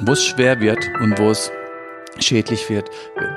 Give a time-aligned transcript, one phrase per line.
[0.00, 1.50] wo es schwer wird und wo es
[2.20, 2.88] schädlich wird,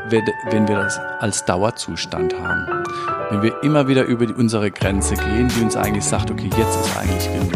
[0.10, 2.84] wenn wir das als Dauerzustand haben.
[3.32, 6.98] Wenn wir immer wieder über unsere Grenze gehen, die uns eigentlich sagt, okay, jetzt ist
[6.98, 7.52] eigentlich genug.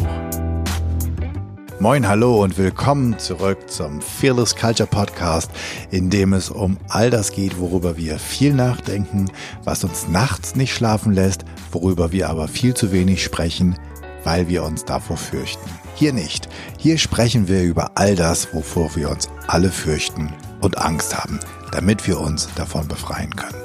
[1.80, 5.52] Moin, hallo und willkommen zurück zum Fearless Culture Podcast,
[5.92, 9.30] in dem es um all das geht, worüber wir viel nachdenken,
[9.64, 13.78] was uns nachts nicht schlafen lässt, worüber wir aber viel zu wenig sprechen,
[14.23, 15.84] weil wir uns davor fürchten.
[15.95, 16.49] Hier nicht.
[16.77, 21.40] Hier sprechen wir über all das, wovor wir uns alle fürchten und Angst haben,
[21.72, 23.63] damit wir uns davon befreien können.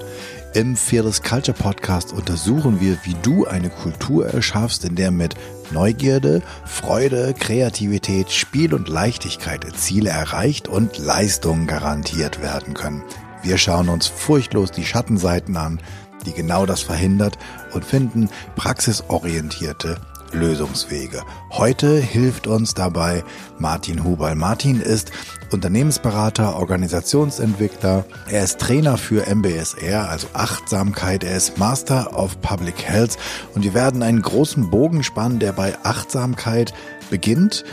[0.54, 5.34] Im Fearless Culture Podcast untersuchen wir, wie du eine Kultur erschaffst, in der mit
[5.72, 13.02] Neugierde, Freude, Kreativität, Spiel und Leichtigkeit Ziele erreicht und Leistungen garantiert werden können.
[13.42, 15.80] Wir schauen uns furchtlos die Schattenseiten an,
[16.26, 17.38] die genau das verhindert
[17.72, 19.96] und finden praxisorientierte
[20.32, 21.22] Lösungswege.
[21.50, 23.24] Heute hilft uns dabei
[23.58, 24.34] Martin Hubal.
[24.34, 25.10] Martin ist
[25.52, 28.04] Unternehmensberater, Organisationsentwickler.
[28.28, 31.24] Er ist Trainer für MBSR, also Achtsamkeit.
[31.24, 33.18] Er ist Master of Public Health
[33.54, 36.72] und wir werden einen großen Bogen spannen, der bei Achtsamkeit
[37.10, 37.64] beginnt,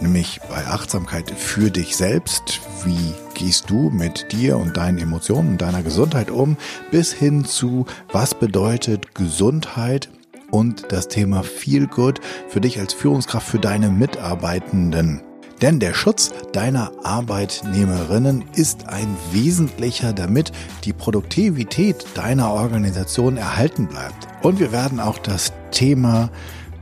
[0.00, 2.60] nämlich bei Achtsamkeit für dich selbst.
[2.84, 6.56] Wie gehst du mit dir und deinen Emotionen und deiner Gesundheit um,
[6.90, 10.08] bis hin zu, was bedeutet Gesundheit
[10.50, 15.20] und das Thema Feel Good für dich als Führungskraft für deine Mitarbeitenden.
[15.62, 20.52] Denn der Schutz deiner Arbeitnehmerinnen ist ein wesentlicher, damit
[20.84, 24.28] die Produktivität deiner Organisation erhalten bleibt.
[24.42, 26.30] Und wir werden auch das Thema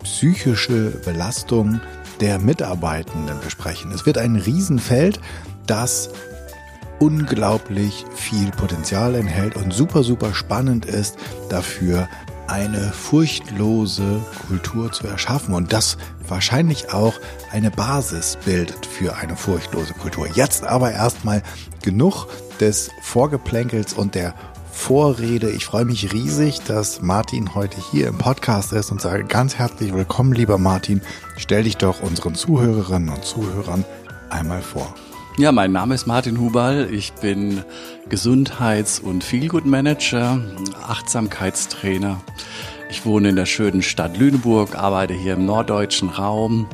[0.02, 1.80] psychische Belastung
[2.20, 3.92] der Mitarbeitenden besprechen.
[3.92, 5.20] Es wird ein Riesenfeld,
[5.66, 6.10] das
[6.98, 11.16] unglaublich viel Potenzial enthält und super, super spannend ist
[11.48, 12.08] dafür,
[12.48, 17.14] eine furchtlose Kultur zu erschaffen und das wahrscheinlich auch
[17.52, 20.28] eine Basis bildet für eine furchtlose Kultur.
[20.34, 21.42] Jetzt aber erstmal
[21.82, 22.26] genug
[22.60, 24.34] des Vorgeplänkels und der
[24.72, 25.50] Vorrede.
[25.50, 29.94] Ich freue mich riesig, dass Martin heute hier im Podcast ist und sage ganz herzlich
[29.94, 31.00] willkommen, lieber Martin.
[31.36, 33.84] Stell dich doch unseren Zuhörerinnen und Zuhörern
[34.30, 34.94] einmal vor.
[35.36, 36.88] Ja, mein Name ist Martin Hubal.
[36.92, 37.64] Ich bin
[38.08, 40.40] Gesundheits- und Feelgood Manager,
[40.86, 42.20] Achtsamkeitstrainer.
[42.88, 46.68] Ich wohne in der schönen Stadt Lüneburg, arbeite hier im norddeutschen Raum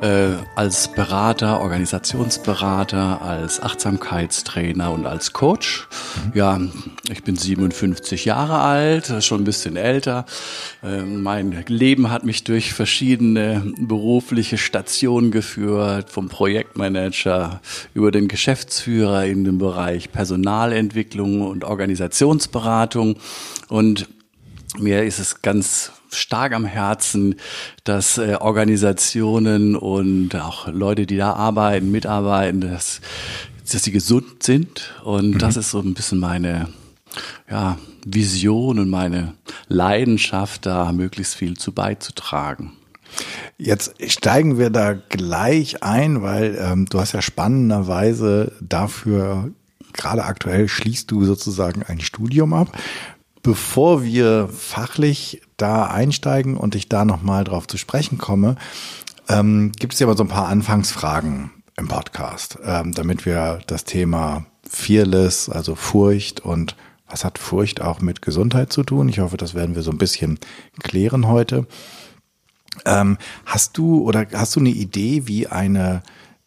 [0.00, 5.88] äh, als Berater, Organisationsberater, als Achtsamkeitstrainer und als Coach.
[6.24, 6.32] Mhm.
[6.34, 6.60] Ja,
[7.10, 10.26] ich bin 57 Jahre alt, schon ein bisschen älter.
[10.82, 17.60] Äh, mein Leben hat mich durch verschiedene berufliche Stationen geführt, vom Projektmanager
[17.94, 23.16] über den Geschäftsführer in dem Bereich Personalentwicklung und Organisationsberatung
[23.68, 24.08] und
[24.78, 27.36] mir ist es ganz stark am Herzen,
[27.84, 33.00] dass äh, Organisationen und auch Leute, die da arbeiten, mitarbeiten, dass,
[33.70, 34.94] dass sie gesund sind.
[35.04, 35.38] Und mhm.
[35.38, 36.68] das ist so ein bisschen meine
[37.50, 39.34] ja, Vision und meine
[39.68, 42.72] Leidenschaft, da möglichst viel zu beizutragen.
[43.58, 49.50] Jetzt steigen wir da gleich ein, weil ähm, du hast ja spannenderweise dafür
[49.92, 52.76] gerade aktuell schließt du sozusagen ein Studium ab.
[53.42, 58.56] Bevor wir fachlich da einsteigen und ich da nochmal drauf zu sprechen komme,
[59.28, 63.84] ähm, gibt es ja mal so ein paar Anfangsfragen im Podcast, ähm, damit wir das
[63.84, 66.76] Thema Fearless, also Furcht und
[67.08, 69.08] was hat Furcht auch mit Gesundheit zu tun?
[69.08, 70.38] Ich hoffe, das werden wir so ein bisschen
[70.80, 71.66] klären heute.
[72.84, 76.02] Ähm, hast du oder hast du eine Idee, wie eine,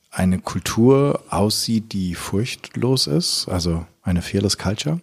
[0.09, 3.49] eine Kultur aussieht, die furchtlos ist?
[3.49, 5.01] Also eine Fearless Culture?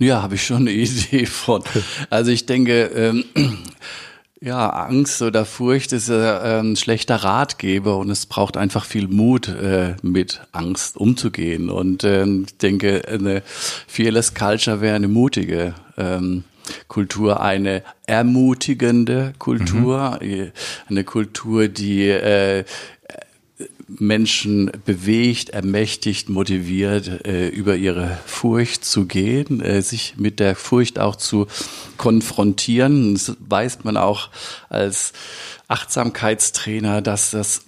[0.00, 1.62] Ja, habe ich schon eine Idee von.
[2.08, 3.24] Also ich denke, ähm,
[4.40, 9.48] ja, Angst oder Furcht ist äh, ein schlechter Ratgeber und es braucht einfach viel Mut,
[9.48, 11.68] äh, mit Angst umzugehen.
[11.68, 13.42] Und äh, ich denke, eine
[13.86, 16.44] Fearless Culture wäre eine mutige ähm,
[16.88, 20.52] Kultur, eine ermutigende Kultur, mhm.
[20.88, 22.64] eine Kultur, die äh,
[23.98, 30.98] Menschen bewegt, ermächtigt, motiviert, äh, über ihre Furcht zu gehen, äh, sich mit der Furcht
[30.98, 31.46] auch zu
[31.96, 33.14] konfrontieren.
[33.14, 34.30] Das weiß man auch
[34.68, 35.12] als
[35.68, 37.62] Achtsamkeitstrainer, dass das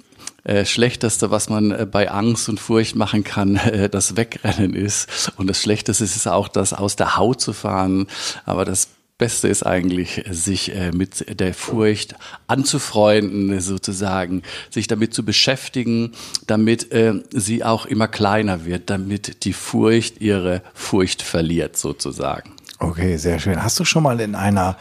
[0.44, 5.32] äh, Schlechteste, was man äh, bei Angst und Furcht machen kann, äh, das Wegrennen ist.
[5.36, 8.06] Und das Schlechteste ist auch, das aus der Haut zu fahren.
[8.44, 12.16] Aber das Beste ist eigentlich, sich äh, mit der Furcht
[12.46, 16.12] anzufreunden, sozusagen, sich damit zu beschäftigen,
[16.46, 22.54] damit äh, sie auch immer kleiner wird, damit die Furcht ihre Furcht verliert, sozusagen.
[22.78, 23.62] Okay, sehr schön.
[23.62, 24.76] Hast du schon mal in einer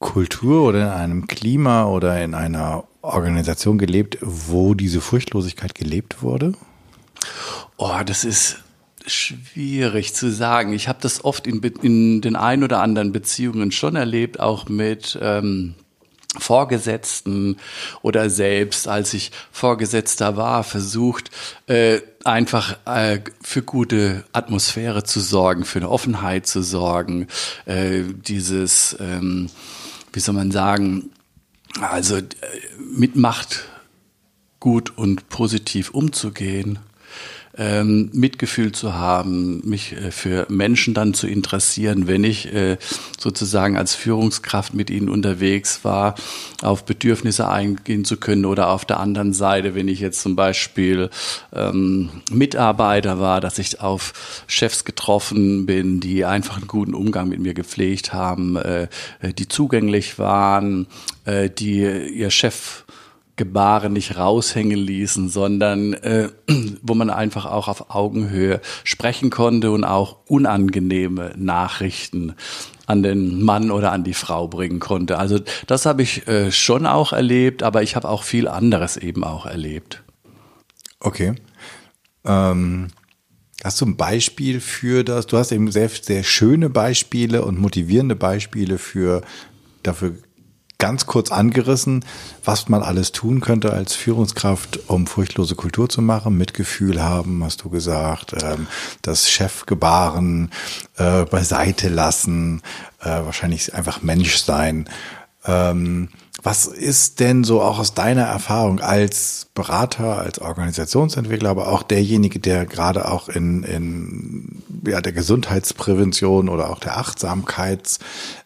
[0.00, 6.54] Kultur oder in einem Klima oder in einer Organisation gelebt, wo diese Furchtlosigkeit gelebt wurde?
[7.76, 8.61] Oh, das ist
[9.06, 10.72] schwierig zu sagen.
[10.72, 15.18] Ich habe das oft in, in den ein oder anderen Beziehungen schon erlebt, auch mit
[15.20, 15.74] ähm,
[16.38, 17.58] Vorgesetzten
[18.00, 21.30] oder selbst, als ich Vorgesetzter war, versucht,
[21.66, 27.26] äh, einfach äh, für gute Atmosphäre zu sorgen, für eine Offenheit zu sorgen,
[27.66, 29.50] äh, dieses, ähm,
[30.12, 31.10] wie soll man sagen,
[31.80, 32.22] also äh,
[32.78, 33.64] mit Macht
[34.58, 36.78] gut und positiv umzugehen
[37.56, 42.78] ähm, Mitgefühl zu haben, mich äh, für Menschen dann zu interessieren, wenn ich äh,
[43.18, 46.14] sozusagen als Führungskraft mit ihnen unterwegs war,
[46.62, 51.10] auf Bedürfnisse eingehen zu können oder auf der anderen Seite, wenn ich jetzt zum Beispiel
[51.54, 57.40] ähm, Mitarbeiter war, dass ich auf Chefs getroffen bin, die einfach einen guten Umgang mit
[57.40, 58.88] mir gepflegt haben, äh,
[59.36, 60.86] die zugänglich waren,
[61.26, 62.84] äh, die ihr Chef
[63.36, 66.28] Gebaren nicht raushängen ließen, sondern äh,
[66.82, 72.34] wo man einfach auch auf Augenhöhe sprechen konnte und auch unangenehme Nachrichten
[72.86, 75.18] an den Mann oder an die Frau bringen konnte.
[75.18, 79.24] Also das habe ich äh, schon auch erlebt, aber ich habe auch viel anderes eben
[79.24, 80.02] auch erlebt.
[81.00, 81.34] Okay.
[82.24, 82.88] Ähm,
[83.64, 85.26] hast du ein Beispiel für das?
[85.26, 89.22] Du hast eben sehr, sehr schöne Beispiele und motivierende Beispiele für
[89.82, 90.16] dafür
[90.82, 92.04] ganz kurz angerissen,
[92.44, 96.36] was man alles tun könnte als Führungskraft, um furchtlose Kultur zu machen.
[96.36, 98.66] Mitgefühl haben, hast du gesagt, ähm,
[99.00, 100.50] das Chefgebaren
[100.96, 102.62] äh, beiseite lassen,
[103.00, 104.88] äh, wahrscheinlich einfach Mensch sein.
[105.46, 106.08] Ähm,
[106.42, 112.40] was ist denn so auch aus deiner Erfahrung als Berater, als Organisationsentwickler, aber auch derjenige,
[112.40, 118.00] der gerade auch in, in ja, der Gesundheitsprävention oder auch der Achtsamkeits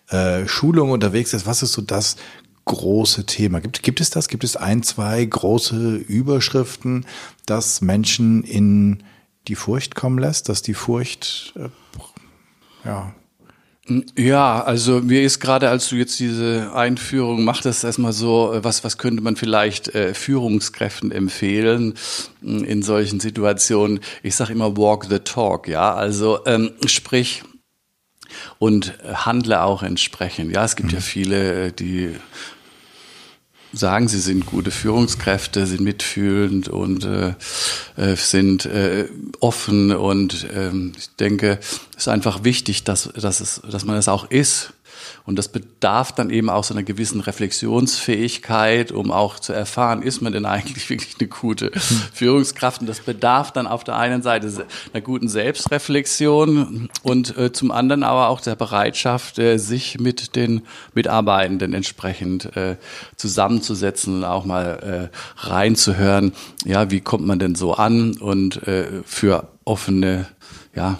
[0.08, 2.16] äh, Schulung unterwegs ist, was ist so das
[2.64, 3.60] große Thema?
[3.60, 4.28] Gibt, gibt es das?
[4.28, 7.06] Gibt es ein, zwei große Überschriften,
[7.46, 9.02] dass Menschen in
[9.48, 11.68] die Furcht kommen lässt, dass die Furcht, äh,
[12.84, 13.14] ja,
[14.16, 18.82] ja, also mir ist gerade, als du jetzt diese Einführung machtest, erstmal so, äh, was,
[18.82, 21.94] was könnte man vielleicht äh, Führungskräften empfehlen
[22.42, 24.00] in solchen Situationen?
[24.24, 27.44] Ich sage immer walk the talk, ja, also ähm, sprich
[28.58, 30.52] und handle auch entsprechend.
[30.52, 30.94] Ja, es gibt mhm.
[30.94, 32.14] ja viele, äh, die
[33.72, 37.34] sagen, sie sind gute Führungskräfte, sind mitfühlend und äh,
[37.96, 39.08] äh sind äh,
[39.40, 41.58] offen und ähm, ich denke,
[41.92, 44.72] es ist einfach wichtig, dass, dass, es, dass man es auch ist
[45.26, 50.22] und das bedarf dann eben auch so einer gewissen Reflexionsfähigkeit, um auch zu erfahren, ist
[50.22, 51.72] man denn eigentlich wirklich eine gute
[52.12, 52.80] Führungskraft?
[52.80, 58.04] Und das bedarf dann auf der einen Seite einer guten Selbstreflexion und äh, zum anderen
[58.04, 60.62] aber auch der Bereitschaft, äh, sich mit den
[60.94, 62.76] Mitarbeitenden entsprechend äh,
[63.16, 66.32] zusammenzusetzen und auch mal äh, reinzuhören,
[66.64, 70.26] ja, wie kommt man denn so an und äh, für offene,
[70.74, 70.98] ja,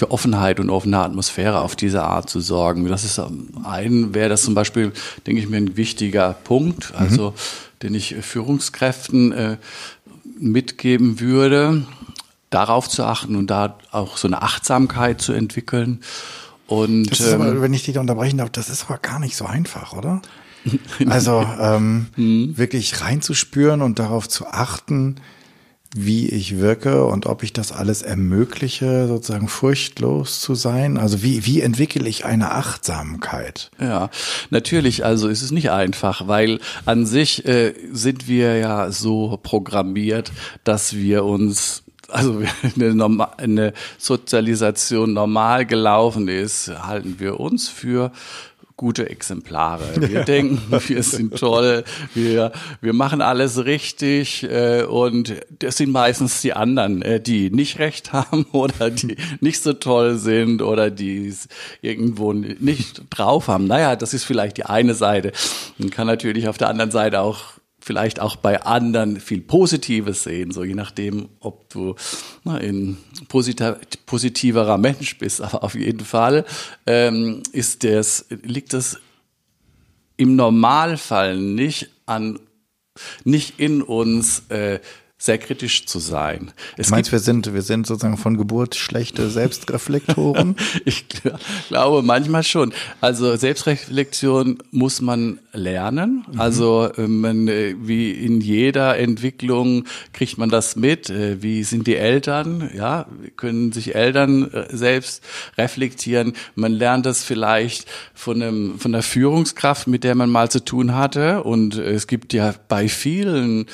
[0.00, 2.86] für Offenheit und offene Atmosphäre auf diese Art zu sorgen.
[2.86, 4.92] Das ist ein, wäre das zum Beispiel,
[5.26, 7.34] denke ich mir, ein wichtiger Punkt, also mhm.
[7.82, 9.56] den ich Führungskräften äh,
[10.38, 11.84] mitgeben würde,
[12.48, 16.00] darauf zu achten und da auch so eine Achtsamkeit zu entwickeln.
[16.66, 19.92] Und, aber, ähm, wenn ich dich unterbrechen darf, das ist aber gar nicht so einfach,
[19.92, 20.22] oder?
[21.10, 22.56] Also ähm, mhm.
[22.56, 25.16] wirklich reinzuspüren und darauf zu achten,
[25.94, 30.96] wie ich wirke und ob ich das alles ermögliche, sozusagen furchtlos zu sein?
[30.96, 33.70] Also wie, wie entwickle ich eine Achtsamkeit?
[33.80, 34.10] Ja,
[34.50, 40.30] natürlich, also ist es nicht einfach, weil an sich äh, sind wir ja so programmiert,
[40.62, 41.82] dass wir uns
[42.12, 42.42] also
[42.76, 48.12] eine, Norma eine Sozialisation normal gelaufen ist, halten wir uns für
[48.80, 49.84] gute Exemplare.
[50.10, 50.58] Wir denken,
[50.88, 51.84] wir sind toll,
[52.14, 57.78] wir, wir machen alles richtig äh, und das sind meistens die anderen, äh, die nicht
[57.78, 61.48] recht haben oder die nicht so toll sind oder die es
[61.82, 63.66] irgendwo nicht drauf haben.
[63.66, 65.32] Naja, das ist vielleicht die eine Seite.
[65.76, 70.50] Man kann natürlich auf der anderen Seite auch vielleicht auch bei anderen viel Positives sehen,
[70.50, 71.94] so je nachdem, ob du
[72.44, 75.40] na, ein positiverer Mensch bist.
[75.40, 76.44] Aber auf jeden Fall
[76.86, 78.98] ähm, ist das, liegt das
[80.16, 82.38] im Normalfall nicht an,
[83.24, 84.80] nicht in uns, äh,
[85.22, 86.50] sehr kritisch zu sein.
[86.78, 90.56] Es du meinst, wir sind, wir sind sozusagen von Geburt schlechte Selbstreflektoren?
[90.86, 91.04] ich
[91.68, 92.72] glaube manchmal schon.
[93.02, 96.24] Also Selbstreflexion muss man lernen.
[96.32, 96.40] Mhm.
[96.40, 99.84] Also ähm, man, äh, wie in jeder Entwicklung
[100.14, 101.10] kriegt man das mit.
[101.10, 102.70] Äh, wie sind die Eltern?
[102.74, 103.04] Ja,
[103.36, 105.22] können sich Eltern äh, selbst
[105.58, 106.32] reflektieren.
[106.54, 107.84] Man lernt das vielleicht
[108.14, 111.42] von einem, von der Führungskraft, mit der man mal zu tun hatte.
[111.42, 113.66] Und es gibt ja bei vielen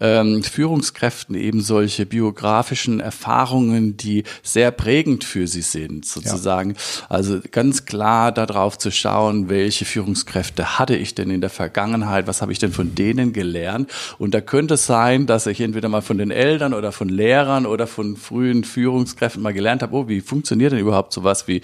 [0.00, 6.70] ähm, Führungskräften Führungskräften eben solche biografischen Erfahrungen, die sehr prägend für sie sind, sozusagen.
[6.70, 7.06] Ja.
[7.08, 12.42] Also ganz klar darauf zu schauen, welche Führungskräfte hatte ich denn in der Vergangenheit, was
[12.42, 13.90] habe ich denn von denen gelernt?
[14.18, 17.66] Und da könnte es sein, dass ich entweder mal von den Eltern oder von Lehrern
[17.66, 21.60] oder von frühen Führungskräften mal gelernt habe, oh, wie funktioniert denn überhaupt sowas wie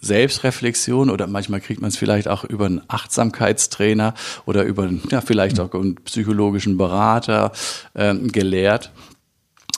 [0.00, 4.14] Selbstreflexion oder manchmal kriegt man es vielleicht auch über einen Achtsamkeitstrainer
[4.46, 7.52] oder über ja, vielleicht auch einen psychologischen Berater
[7.94, 8.92] äh, gelehrt.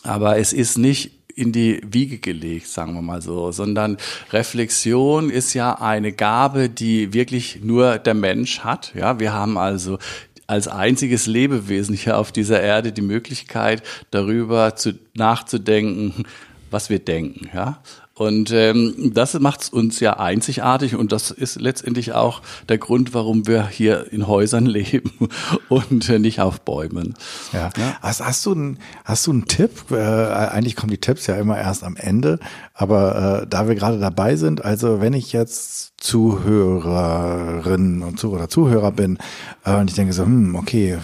[0.03, 3.97] Aber es ist nicht in die Wiege gelegt, sagen wir mal so, sondern
[4.33, 8.93] Reflexion ist ja eine Gabe, die wirklich nur der Mensch hat.
[8.95, 9.99] Ja, wir haben also
[10.47, 16.25] als einziges Lebewesen hier auf dieser Erde die Möglichkeit, darüber zu, nachzudenken,
[16.71, 17.49] was wir denken.
[17.55, 17.83] Ja?
[18.21, 23.47] Und ähm, das macht uns ja einzigartig und das ist letztendlich auch der Grund, warum
[23.47, 25.31] wir hier in Häusern leben
[25.71, 27.15] und äh, nicht auf Bäumen.
[27.55, 27.71] Ja.
[27.79, 27.97] ja.
[28.03, 29.91] Hast, hast du einen hast du einen Tipp?
[29.91, 32.41] Äh, eigentlich kommen die Tipps ja immer erst am Ende,
[32.75, 38.93] aber äh, da wir gerade dabei sind, also wenn ich jetzt Zuhörerin und Zuhörer, Zuhörer
[38.93, 39.17] bin
[39.65, 40.99] äh, und ich denke so, hm, okay,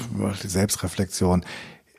[0.44, 1.46] Selbstreflexion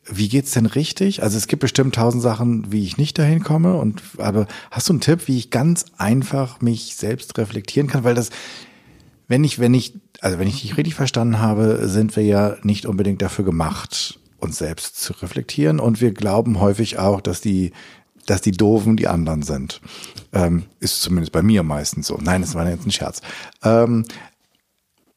[0.10, 1.24] wie geht's denn richtig?
[1.24, 3.76] Also es gibt bestimmt tausend Sachen, wie ich nicht dahin komme.
[3.76, 8.04] Und aber hast du einen Tipp, wie ich ganz einfach mich selbst reflektieren kann?
[8.04, 8.30] Weil das,
[9.28, 12.86] wenn ich, wenn ich, also wenn ich dich richtig verstanden habe, sind wir ja nicht
[12.86, 15.80] unbedingt dafür gemacht, uns selbst zu reflektieren.
[15.80, 17.74] Und wir glauben häufig auch, dass die,
[18.26, 19.82] dass die Doofen die anderen sind.
[20.32, 22.18] Ähm, ist zumindest bei mir meistens so.
[22.22, 23.22] Nein, das war jetzt ein Scherz.
[23.64, 24.06] Ähm,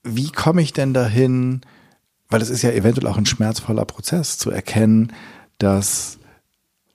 [0.02, 1.60] wie komme ich denn dahin?
[2.30, 5.12] Weil es ist ja eventuell auch ein schmerzvoller Prozess zu erkennen,
[5.58, 6.18] dass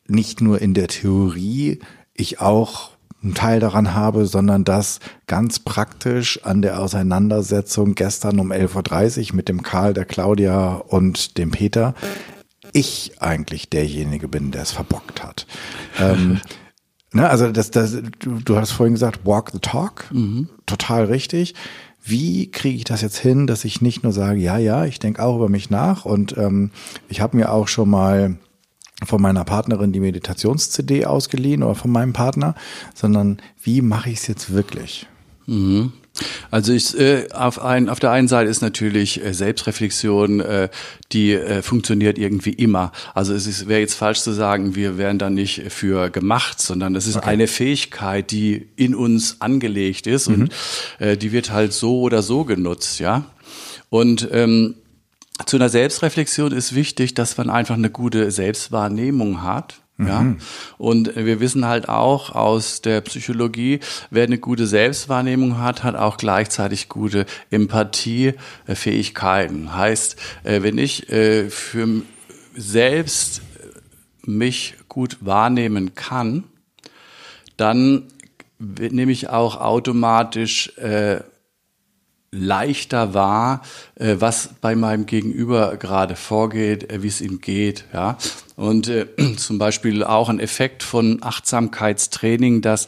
[0.08, 1.80] nicht nur in der Theorie
[2.14, 8.52] ich auch einen Teil daran habe, sondern dass ganz praktisch an der Auseinandersetzung gestern um
[8.52, 11.96] 11.30 Uhr mit dem Karl, der Claudia und dem Peter
[12.72, 15.48] ich eigentlich derjenige bin, der es verbockt hat.
[16.00, 16.40] ähm,
[17.14, 20.50] ne, also das, das, du, du hast vorhin gesagt, walk the talk, mhm.
[20.66, 21.56] total richtig
[22.06, 25.24] wie kriege ich das jetzt hin, dass ich nicht nur sage, ja, ja, ich denke
[25.24, 26.72] auch über mich nach und ähm,
[27.10, 28.38] ich habe mir auch schon mal
[29.04, 32.56] von meiner Partnerin die Meditations-CD ausgeliehen oder von meinem Partner,
[32.94, 35.08] sondern wie mache ich es jetzt wirklich?
[35.48, 35.94] Mhm.
[36.52, 40.70] Also ich, äh, auf, ein, auf der einen Seite ist natürlich äh, Selbstreflexion, äh,
[41.12, 42.92] die äh, funktioniert irgendwie immer.
[43.14, 47.08] Also es wäre jetzt falsch zu sagen, wir wären da nicht für gemacht, sondern es
[47.08, 47.28] ist okay.
[47.28, 50.36] eine Fähigkeit, die in uns angelegt ist mhm.
[50.36, 50.54] und
[51.00, 53.26] äh, die wird halt so oder so genutzt, ja.
[53.90, 54.76] Und ähm,
[55.46, 59.82] zu einer Selbstreflexion ist wichtig, dass man einfach eine gute Selbstwahrnehmung hat.
[59.98, 60.24] Ja.
[60.24, 60.40] Mhm.
[60.78, 66.18] Und wir wissen halt auch aus der Psychologie, wer eine gute Selbstwahrnehmung hat, hat auch
[66.18, 69.74] gleichzeitig gute Empathiefähigkeiten.
[69.76, 72.02] Heißt, äh, wenn ich äh, für
[72.56, 73.42] selbst
[74.26, 76.44] mich gut wahrnehmen kann,
[77.58, 78.04] dann
[78.60, 81.22] nehme ich auch automatisch äh,
[82.36, 83.62] leichter wahr,
[83.96, 87.86] äh, was bei meinem Gegenüber gerade vorgeht, äh, wie es ihm geht.
[87.94, 88.18] Ja?
[88.56, 92.88] Und äh, zum Beispiel auch ein Effekt von Achtsamkeitstraining, dass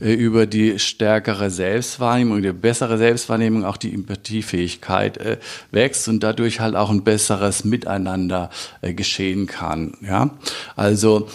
[0.00, 5.38] äh, über die stärkere Selbstwahrnehmung, die bessere Selbstwahrnehmung auch die Empathiefähigkeit äh,
[5.70, 9.96] wächst und dadurch halt auch ein besseres Miteinander äh, geschehen kann.
[10.00, 10.30] Ja,
[10.76, 11.28] also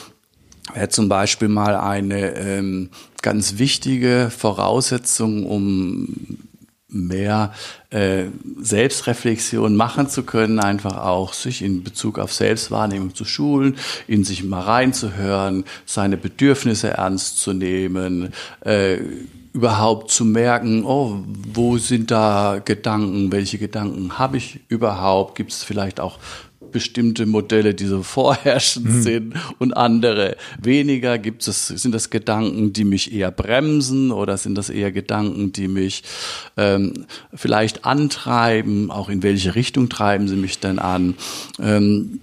[0.73, 2.89] wäre zum Beispiel mal eine ähm,
[3.21, 6.48] ganz wichtige Voraussetzung, um
[6.89, 7.53] mehr
[7.91, 8.25] äh,
[8.59, 13.77] Selbstreflexion machen zu können, einfach auch sich in Bezug auf Selbstwahrnehmung zu schulen,
[14.07, 18.97] in sich mal reinzuhören, seine Bedürfnisse ernst zu nehmen, äh,
[19.53, 25.63] überhaupt zu merken, oh, wo sind da Gedanken, welche Gedanken habe ich überhaupt, gibt es
[25.63, 26.19] vielleicht auch
[26.71, 29.01] bestimmte Modelle, die so vorherrschend mhm.
[29.01, 31.17] sind und andere weniger?
[31.17, 35.67] Gibt es, sind das Gedanken, die mich eher bremsen oder sind das eher Gedanken, die
[35.67, 36.03] mich
[36.57, 38.91] ähm, vielleicht antreiben?
[38.91, 41.15] Auch in welche Richtung treiben sie mich denn an?
[41.59, 42.21] Ähm,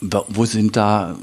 [0.00, 1.16] wo sind da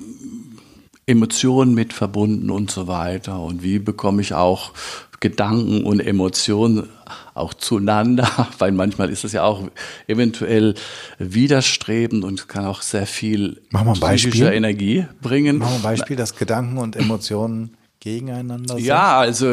[1.05, 3.39] Emotionen mit verbunden und so weiter?
[3.39, 4.73] Und wie bekomme ich auch
[5.19, 6.89] Gedanken und Emotionen
[7.33, 9.67] auch zueinander, weil manchmal ist es ja auch
[10.07, 10.75] eventuell
[11.19, 13.61] widerstrebend und kann auch sehr viel
[13.93, 15.57] psychische Energie bringen.
[15.57, 18.85] Machen wir ein Beispiel, dass Gedanken und Emotionen gegeneinander sind?
[18.85, 19.47] Ja, also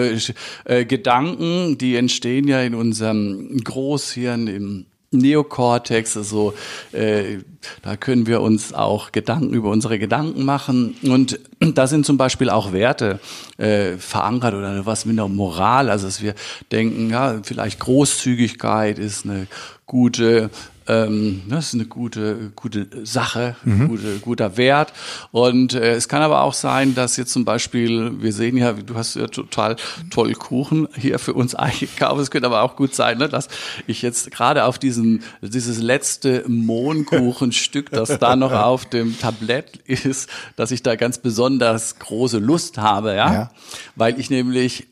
[0.64, 6.52] äh, Gedanken, die entstehen ja in unserem Großhirn, im Neokortex, also
[6.92, 7.38] äh,
[7.82, 10.96] da können wir uns auch Gedanken über unsere Gedanken machen.
[11.02, 13.18] Und da sind zum Beispiel auch Werte
[13.56, 16.34] äh, verankert oder was mit der Moral, also dass wir
[16.72, 19.46] denken, ja vielleicht Großzügigkeit ist eine
[19.86, 20.50] gute
[20.88, 23.88] Ähm, das ist eine gute, gute Sache, mhm.
[23.88, 24.92] gute, guter Wert.
[25.30, 28.94] Und äh, es kann aber auch sein, dass jetzt zum Beispiel, wir sehen ja, du
[28.94, 29.76] hast ja total
[30.10, 32.20] toll Kuchen hier für uns eingekauft.
[32.22, 33.48] Es könnte aber auch gut sein, ne, dass
[33.86, 40.30] ich jetzt gerade auf diesen, dieses letzte Mohnkuchenstück, das da noch auf dem Tablett ist,
[40.56, 43.50] dass ich da ganz besonders große Lust habe, ja, ja.
[43.94, 44.88] weil ich nämlich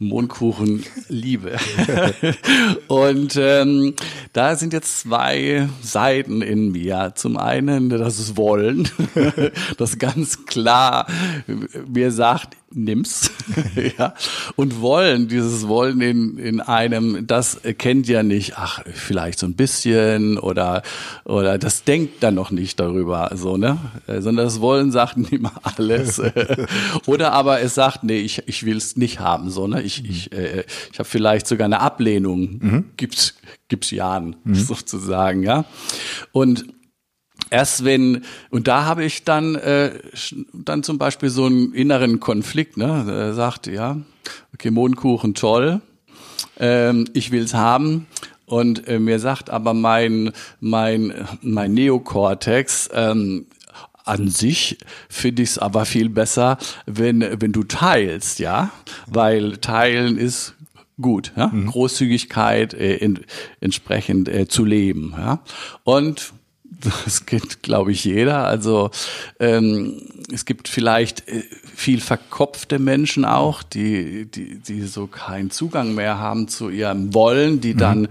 [0.00, 1.58] Mondkuchen liebe.
[2.88, 3.94] und ähm,
[4.32, 7.12] da sind jetzt zwei Seiten in mir.
[7.14, 8.88] Zum einen das Wollen,
[9.76, 11.06] das ganz klar
[11.86, 13.30] mir sagt, nimm's.
[13.98, 14.14] ja.
[14.56, 19.54] Und wollen, dieses Wollen in, in einem, das kennt ja nicht, ach, vielleicht so ein
[19.54, 20.82] bisschen oder,
[21.24, 23.78] oder das denkt dann noch nicht darüber, so, ne?
[24.06, 26.22] Sondern das Wollen sagt nimm alles.
[27.06, 29.82] oder aber es sagt, nee, ich, ich will's nicht haben, so, ne?
[29.82, 32.58] Ich, ich, äh, ich habe vielleicht sogar eine Ablehnung.
[32.60, 32.84] Mhm.
[32.96, 33.34] Gibt's,
[33.68, 34.54] gibt's Jahren, mhm.
[34.54, 35.64] sozusagen, ja.
[36.32, 36.66] Und
[37.50, 39.98] erst wenn und da habe ich dann äh,
[40.52, 43.04] dann zum Beispiel so einen inneren Konflikt, ne?
[43.08, 43.98] Er sagt ja,
[44.54, 45.80] okay, Mondkuchen toll,
[46.58, 48.06] ähm, ich will's haben
[48.46, 53.46] und äh, mir sagt aber mein mein mein Neokortex ähm,
[54.10, 58.70] an sich finde ich es aber viel besser, wenn, wenn du teilst, ja,
[59.06, 60.54] weil teilen ist
[61.00, 61.48] gut, ja?
[61.48, 61.68] Mhm.
[61.68, 63.20] Großzügigkeit äh, in,
[63.60, 65.40] entsprechend äh, zu leben, ja.
[65.84, 66.32] Und
[67.04, 68.46] das kennt, glaube ich, jeder.
[68.46, 68.90] Also
[69.38, 70.02] ähm,
[70.32, 71.42] es gibt vielleicht äh,
[71.80, 77.62] viel verkopfte Menschen auch, die, die, die so keinen Zugang mehr haben zu ihrem Wollen,
[77.62, 77.78] die mhm.
[77.78, 78.08] dann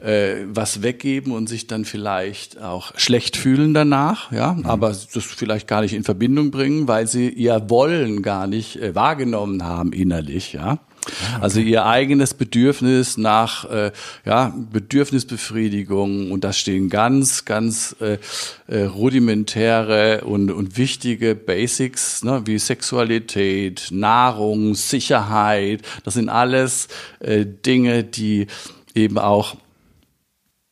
[0.00, 4.66] äh, was weggeben und sich dann vielleicht auch schlecht fühlen danach, ja, mhm.
[4.66, 8.94] aber das vielleicht gar nicht in Verbindung bringen, weil sie ihr Wollen gar nicht äh,
[8.94, 10.78] wahrgenommen haben innerlich, ja.
[11.06, 13.92] Ah, also ihr eigenes Bedürfnis nach äh,
[14.24, 18.18] ja, Bedürfnisbefriedigung und da stehen ganz, ganz äh,
[18.66, 25.82] äh, rudimentäre und, und wichtige Basics ne, wie Sexualität, Nahrung, Sicherheit.
[26.04, 26.88] Das sind alles
[27.20, 28.46] äh, Dinge, die
[28.94, 29.56] eben auch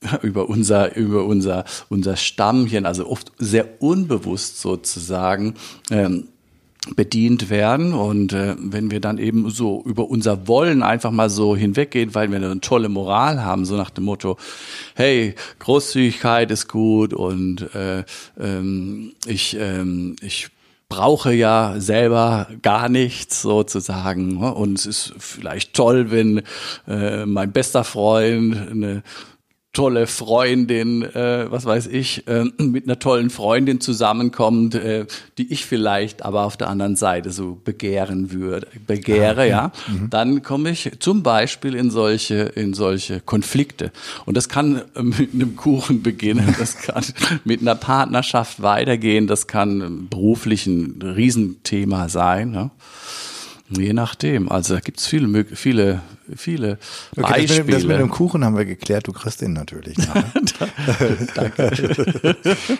[0.23, 5.55] über unser, über unser, unser Stammchen, also oft sehr unbewusst sozusagen,
[5.91, 6.29] ähm,
[6.95, 7.93] bedient werden.
[7.93, 12.31] Und äh, wenn wir dann eben so über unser Wollen einfach mal so hinweggehen, weil
[12.31, 14.37] wir eine tolle Moral haben, so nach dem Motto,
[14.95, 18.05] hey, Großzügigkeit ist gut und äh,
[18.39, 20.49] ähm, ich, ähm, ich
[20.89, 24.37] brauche ja selber gar nichts sozusagen.
[24.37, 26.43] Und es ist vielleicht toll, wenn
[26.87, 29.03] äh, mein bester Freund eine
[29.77, 35.05] tolle Freundin, äh, was weiß ich, äh, mit einer tollen Freundin zusammenkommt, äh,
[35.37, 39.51] die ich vielleicht aber auf der anderen Seite so begehren würde, begehre, ah, okay.
[39.51, 40.09] ja, mhm.
[40.09, 43.93] dann komme ich zum Beispiel in solche, in solche Konflikte.
[44.25, 47.05] Und das kann äh, mit einem Kuchen beginnen, das kann
[47.45, 52.51] mit einer Partnerschaft weitergehen, das kann beruflich ein Riesenthema sein.
[52.51, 52.71] Ne?
[53.69, 54.51] Je nachdem.
[54.51, 56.01] Also da gibt's viele, viele,
[56.35, 56.79] viele
[57.17, 57.47] okay, Beispiele.
[57.47, 59.09] Das mit, das mit, dem Kuchen haben wir geklärt.
[59.09, 59.99] Du kriegst den natürlich.
[59.99, 60.07] Ne?
[61.35, 62.37] Danke.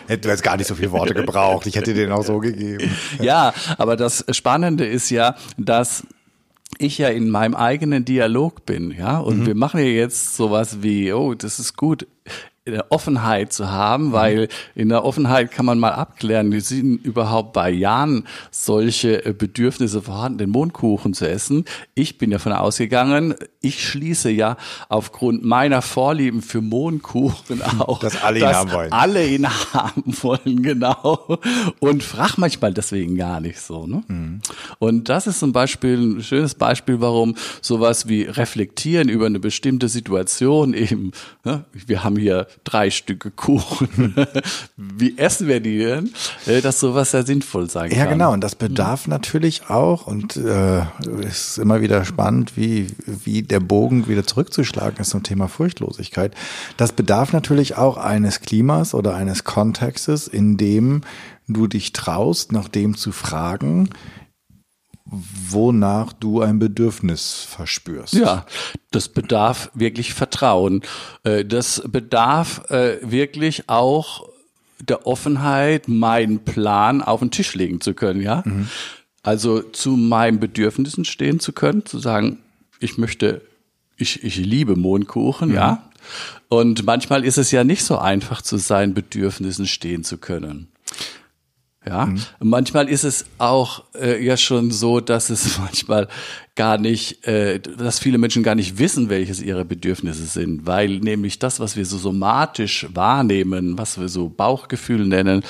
[0.21, 1.67] du hast gar nicht so viele Worte gebraucht.
[1.67, 2.89] Ich hätte den auch so gegeben.
[3.21, 6.03] Ja, aber das Spannende ist ja, dass
[6.77, 9.45] ich ja in meinem eigenen Dialog bin, ja, und mhm.
[9.47, 12.05] wir machen ja jetzt sowas wie, oh, das ist gut,
[12.89, 14.11] Offenheit zu haben, mhm.
[14.13, 19.33] weil in der Offenheit kann man mal abklären, wie sind überhaupt bei Jan solche äh,
[19.33, 21.65] Bedürfnisse vorhanden, den Mondkuchen zu essen.
[21.95, 24.57] Ich bin davon ausgegangen, ich schließe ja
[24.89, 28.91] aufgrund meiner Vorlieben für Mondkuchen auch, dass alle ihn dass haben wollen.
[28.91, 31.39] Alle ihn haben wollen, genau.
[31.79, 33.87] Und frag manchmal deswegen gar nicht so.
[33.87, 34.03] Ne?
[34.07, 34.41] Mhm.
[34.79, 39.89] Und das ist zum Beispiel ein schönes Beispiel, warum sowas wie reflektieren über eine bestimmte
[39.89, 41.11] Situation eben,
[41.43, 41.65] ne?
[41.71, 44.15] wir haben hier drei Stücke Kuchen.
[44.77, 46.11] Wie essen wir die denn?
[46.45, 47.97] Äh, dass sowas sehr sinnvoll sein kann.
[47.97, 48.33] Ja, genau.
[48.33, 49.11] Und das bedarf mhm.
[49.11, 50.81] natürlich auch, und äh,
[51.21, 56.33] es ist immer wieder spannend, wie, wie der Bogen wieder zurückzuschlagen ist zum Thema Furchtlosigkeit.
[56.77, 61.01] Das bedarf natürlich auch eines Klimas oder eines Kontextes, in dem
[61.47, 63.89] du dich traust, nach dem zu fragen,
[65.09, 68.13] wonach du ein Bedürfnis verspürst.
[68.13, 68.45] Ja,
[68.91, 70.81] das bedarf wirklich Vertrauen.
[71.23, 74.27] Äh, das bedarf äh, wirklich auch
[74.79, 78.43] der Offenheit, meinen Plan auf den Tisch legen zu können, ja.
[78.45, 78.67] Mhm.
[79.23, 82.39] Also zu meinen Bedürfnissen stehen zu können, zu sagen,
[82.79, 83.41] ich möchte,
[83.97, 85.55] ich, ich liebe Mondkuchen, mhm.
[85.55, 85.83] ja.
[86.47, 90.69] Und manchmal ist es ja nicht so einfach, zu seinen Bedürfnissen stehen zu können.
[91.85, 92.19] Ja, mhm.
[92.39, 96.07] manchmal ist es auch äh, ja schon so, dass es manchmal
[96.55, 101.39] gar nicht, äh, dass viele Menschen gar nicht wissen, welches ihre Bedürfnisse sind, weil nämlich
[101.39, 105.43] das, was wir so somatisch wahrnehmen, was wir so Bauchgefühl nennen,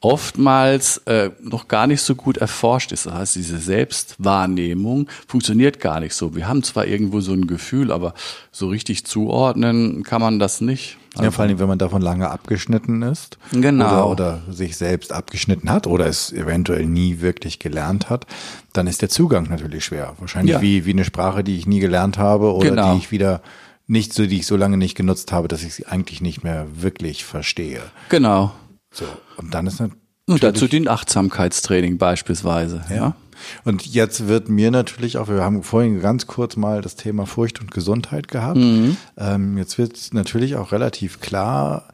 [0.00, 3.06] oftmals äh, noch gar nicht so gut erforscht ist.
[3.06, 6.34] Das heißt, diese Selbstwahrnehmung funktioniert gar nicht so.
[6.34, 8.14] Wir haben zwar irgendwo so ein Gefühl, aber
[8.50, 10.98] so richtig zuordnen kann man das nicht.
[11.18, 13.38] Also ja, vor allem, wenn man davon lange abgeschnitten ist.
[13.52, 14.10] Genau.
[14.10, 18.26] Oder, oder sich selbst abgeschnitten hat oder es eventuell nie wirklich gelernt hat,
[18.72, 20.14] dann ist der Zugang natürlich schwer.
[20.18, 20.60] Wahrscheinlich ja.
[20.60, 22.92] wie, wie eine Sprache, die ich nie gelernt habe oder genau.
[22.92, 23.42] die ich wieder
[23.86, 26.66] nicht so, die ich so lange nicht genutzt habe, dass ich sie eigentlich nicht mehr
[26.74, 27.80] wirklich verstehe.
[28.10, 28.52] Genau.
[28.92, 29.06] So.
[29.36, 30.02] Und dann ist natürlich.
[30.26, 32.96] Und dazu dient Achtsamkeitstraining beispielsweise, ja.
[32.96, 33.16] ja.
[33.64, 37.60] Und jetzt wird mir natürlich auch, wir haben vorhin ganz kurz mal das Thema Furcht
[37.60, 38.58] und Gesundheit gehabt.
[38.58, 38.96] Mhm.
[39.16, 41.88] Ähm, jetzt wird natürlich auch relativ klar,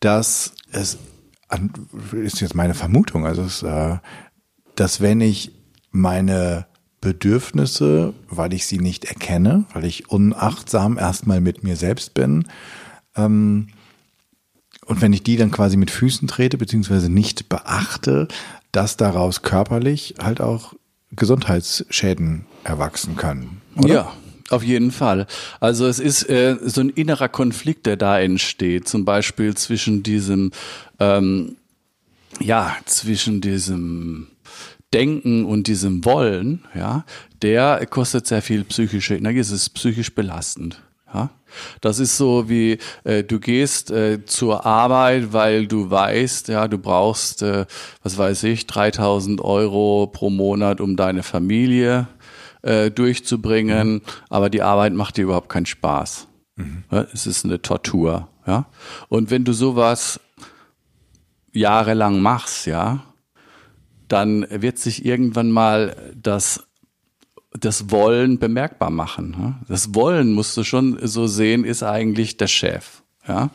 [0.00, 0.98] dass es,
[2.12, 3.96] ist jetzt meine Vermutung, also es, äh,
[4.74, 5.52] dass wenn ich
[5.90, 6.66] meine
[7.00, 12.46] Bedürfnisse, weil ich sie nicht erkenne, weil ich unachtsam erstmal mit mir selbst bin,
[13.16, 13.68] ähm,
[14.88, 18.26] und wenn ich die dann quasi mit Füßen trete, beziehungsweise nicht beachte,
[18.72, 20.74] dass daraus körperlich halt auch
[21.12, 23.60] Gesundheitsschäden erwachsen können.
[23.76, 23.94] Oder?
[23.94, 24.12] Ja.
[24.50, 25.26] Auf jeden Fall.
[25.60, 30.52] Also es ist äh, so ein innerer Konflikt, der da entsteht, zum Beispiel zwischen diesem,
[30.98, 31.56] ähm,
[32.40, 34.28] ja, zwischen diesem
[34.94, 37.04] Denken und diesem Wollen, ja,
[37.42, 40.80] der kostet sehr viel psychische Energie, es ist psychisch belastend.
[41.12, 41.30] Ja?
[41.80, 46.78] Das ist so wie äh, du gehst äh, zur Arbeit, weil du weißt, ja, du
[46.78, 47.66] brauchst, äh,
[48.02, 52.08] was weiß ich, 3000 Euro pro Monat, um deine Familie
[52.62, 54.02] äh, durchzubringen, mhm.
[54.28, 56.28] aber die Arbeit macht dir überhaupt keinen Spaß.
[56.56, 56.84] Mhm.
[56.90, 58.28] Ja, es ist eine Tortur.
[58.46, 58.66] Ja?
[59.08, 60.20] Und wenn du sowas
[61.52, 63.04] jahrelang machst, ja,
[64.08, 66.67] dann wird sich irgendwann mal das
[67.52, 69.56] das Wollen bemerkbar machen.
[69.68, 73.02] Das Wollen musst du schon so sehen, ist eigentlich der Chef.
[73.26, 73.50] Ja.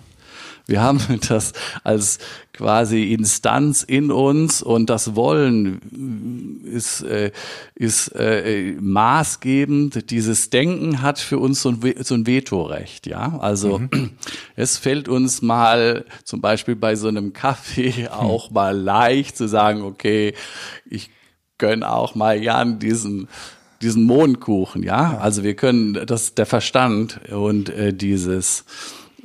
[0.66, 1.54] Wir haben das
[1.84, 2.20] als
[2.54, 7.32] quasi Instanz in uns und das Wollen ist, äh,
[7.76, 10.10] ist äh, maßgebend.
[10.12, 13.38] Dieses Denken hat für uns so ein, so ein Vetorecht, ja.
[13.40, 14.12] Also mhm.
[14.56, 19.82] es fällt uns mal zum Beispiel bei so einem Kaffee auch mal leicht zu sagen,
[19.82, 20.34] okay,
[20.90, 21.10] ich
[21.58, 23.28] gönn auch mal gern diesen
[23.84, 25.14] diesen Mondkuchen, ja?
[25.14, 25.18] ja.
[25.20, 28.66] Also wir können, das der Verstand und äh, dieses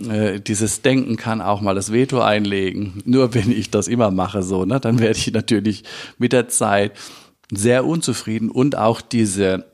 [0.09, 3.03] äh, dieses Denken kann auch mal das Veto einlegen.
[3.05, 5.85] Nur wenn ich das immer mache, so, ne, dann werde ich natürlich
[6.19, 6.93] mit der Zeit
[7.51, 9.65] sehr unzufrieden und auch diese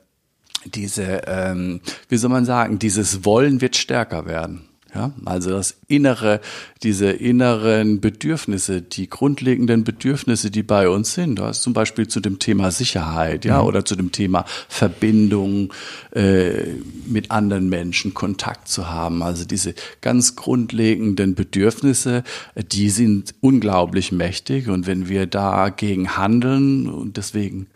[0.66, 4.68] diese, ähm, wie soll man sagen, dieses Wollen wird stärker werden.
[4.94, 6.40] Ja, also das innere,
[6.85, 12.38] diese inneren Bedürfnisse, die grundlegenden Bedürfnisse, die bei uns sind, das zum Beispiel zu dem
[12.38, 13.66] Thema Sicherheit, ja, mhm.
[13.66, 15.72] oder zu dem Thema Verbindung
[16.12, 16.74] äh,
[17.07, 19.24] mit anderen Menschen, Kontakt zu haben.
[19.24, 22.22] Also diese ganz grundlegenden Bedürfnisse,
[22.54, 24.68] die sind unglaublich mächtig.
[24.68, 27.66] Und wenn wir dagegen handeln und deswegen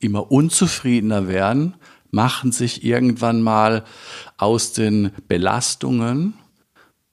[0.00, 1.74] immer unzufriedener werden,
[2.10, 3.84] machen sich irgendwann mal
[4.38, 6.34] aus den Belastungen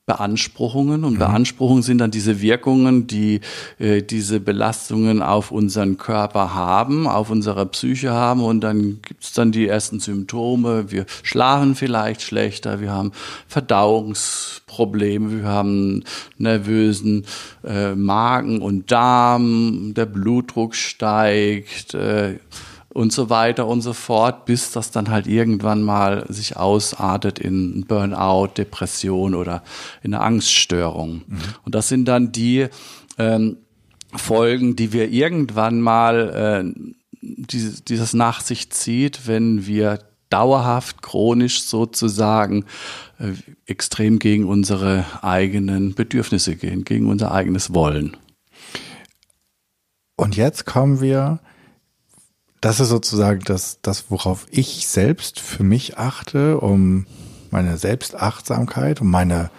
[0.06, 1.18] Beanspruchungen und mhm.
[1.18, 3.40] Beanspruchungen sind dann diese Wirkungen, die
[3.80, 9.50] äh, diese Belastungen auf unseren Körper haben, auf unsere Psyche haben und dann gibt's dann
[9.50, 10.92] die ersten Symptome.
[10.92, 13.10] Wir schlafen vielleicht schlechter, wir haben
[13.48, 16.04] Verdauungsprobleme, wir haben
[16.38, 17.26] nervösen
[17.64, 21.94] äh, Magen und Darm, der Blutdruck steigt.
[21.94, 22.38] Äh,
[22.96, 27.84] und so weiter und so fort, bis das dann halt irgendwann mal sich ausartet in
[27.86, 29.62] Burnout, Depression oder
[30.02, 31.22] in eine Angststörung.
[31.26, 31.38] Mhm.
[31.64, 32.68] Und das sind dann die
[33.18, 33.58] ähm,
[34.14, 39.98] Folgen, die wir irgendwann mal äh, dieses, dieses nach sich zieht, wenn wir
[40.30, 42.64] dauerhaft, chronisch sozusagen
[43.18, 43.32] äh,
[43.66, 48.16] extrem gegen unsere eigenen Bedürfnisse gehen, gegen unser eigenes Wollen.
[50.16, 51.40] Und jetzt kommen wir
[52.66, 57.06] das ist sozusagen das, das, worauf ich selbst für mich achte, um
[57.52, 59.52] meine Selbstachtsamkeit, um meine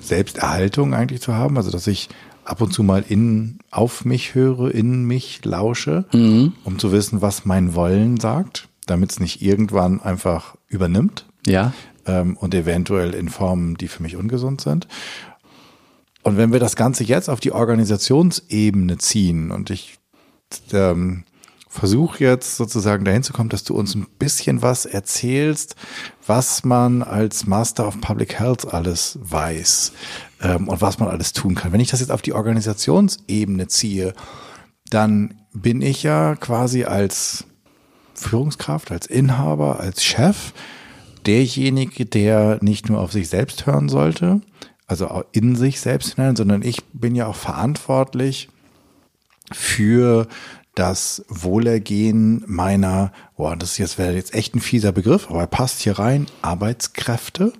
[0.00, 1.58] Selbsterhaltung eigentlich zu haben.
[1.58, 2.08] Also, dass ich
[2.46, 6.54] ab und zu mal in, auf mich höre, in mich lausche, mhm.
[6.64, 11.26] um zu wissen, was mein Wollen sagt, damit es nicht irgendwann einfach übernimmt.
[11.46, 11.74] Ja.
[12.06, 14.88] Ähm, und eventuell in Formen, die für mich ungesund sind.
[16.22, 19.98] Und wenn wir das Ganze jetzt auf die Organisationsebene ziehen und ich
[20.72, 21.24] ähm,
[21.76, 25.76] versuch jetzt sozusagen dahin zu kommen, dass du uns ein bisschen was erzählst,
[26.26, 29.92] was man als Master of Public Health alles weiß
[30.42, 31.72] ähm, und was man alles tun kann.
[31.72, 34.14] Wenn ich das jetzt auf die Organisationsebene ziehe,
[34.90, 37.44] dann bin ich ja quasi als
[38.14, 40.52] Führungskraft, als Inhaber, als Chef
[41.26, 44.40] derjenige, der nicht nur auf sich selbst hören sollte,
[44.86, 48.48] also in sich selbst hinein, sondern ich bin ja auch verantwortlich
[49.52, 50.26] für
[50.76, 55.46] das Wohlergehen meiner, boah, das ist jetzt wäre jetzt echt ein fieser Begriff, aber er
[55.46, 57.52] passt hier rein, Arbeitskräfte,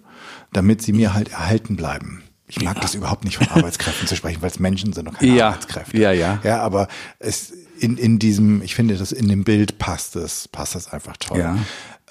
[0.53, 2.23] damit sie mir halt erhalten bleiben.
[2.47, 2.83] Ich mag ja.
[2.83, 5.49] das überhaupt nicht von Arbeitskräften zu sprechen, weil es Menschen sind und keine ja.
[5.49, 5.99] Arbeitskräfte.
[5.99, 6.41] Ja, ja.
[6.45, 10.75] Ja, aber es in, in diesem, ich finde, das in dem Bild passt es, passt
[10.75, 11.39] das einfach toll.
[11.39, 11.59] Ja.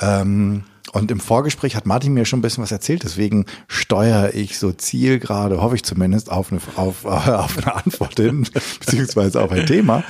[0.02, 0.64] Ähm,
[0.96, 4.72] und im Vorgespräch hat Martin mir schon ein bisschen was erzählt, deswegen steuere ich so
[4.72, 8.48] zielgerade, hoffe ich zumindest, auf eine, auf, auf eine Antwort hin,
[8.80, 10.06] beziehungsweise auf ein Thema,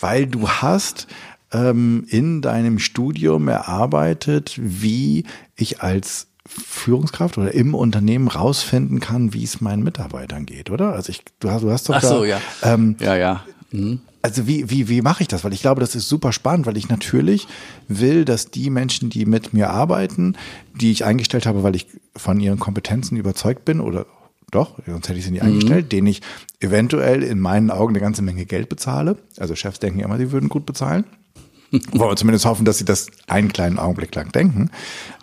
[0.00, 1.06] weil du hast
[1.52, 9.44] ähm, in deinem Studium erarbeitet, wie ich als Führungskraft oder im Unternehmen rausfinden kann, wie
[9.44, 10.94] es meinen Mitarbeitern geht, oder?
[10.94, 12.40] Also ich, du hast, du hast doch Ach so, da, ja.
[12.64, 13.44] Ähm, ja, ja.
[13.74, 14.00] Mhm.
[14.22, 15.44] Also wie, wie, wie mache ich das?
[15.44, 17.46] Weil ich glaube, das ist super spannend, weil ich natürlich
[17.88, 20.36] will, dass die Menschen, die mit mir arbeiten,
[20.80, 24.06] die ich eingestellt habe, weil ich von ihren Kompetenzen überzeugt bin oder
[24.50, 25.48] doch, sonst hätte ich sie nicht mhm.
[25.48, 26.22] eingestellt, denen ich
[26.60, 29.18] eventuell in meinen Augen eine ganze Menge Geld bezahle.
[29.36, 31.04] Also Chefs denken immer, sie würden gut bezahlen.
[31.92, 34.70] Wollen wir zumindest hoffen, dass sie das einen kleinen Augenblick lang denken.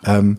[0.04, 0.38] Ähm,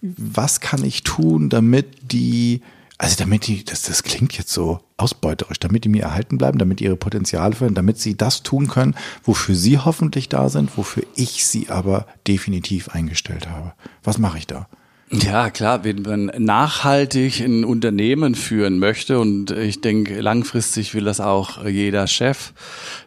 [0.00, 2.62] was kann ich tun, damit die
[3.02, 6.80] also damit die, das, das klingt jetzt so ausbeuterisch, damit die mir erhalten bleiben, damit
[6.80, 11.44] ihre Potenziale fördern, damit sie das tun können, wofür sie hoffentlich da sind, wofür ich
[11.44, 13.72] sie aber definitiv eingestellt habe.
[14.04, 14.68] Was mache ich da?
[15.12, 21.20] Ja, klar, wenn man nachhaltig ein Unternehmen führen möchte und ich denke, langfristig will das
[21.20, 22.52] auch jeder Chef,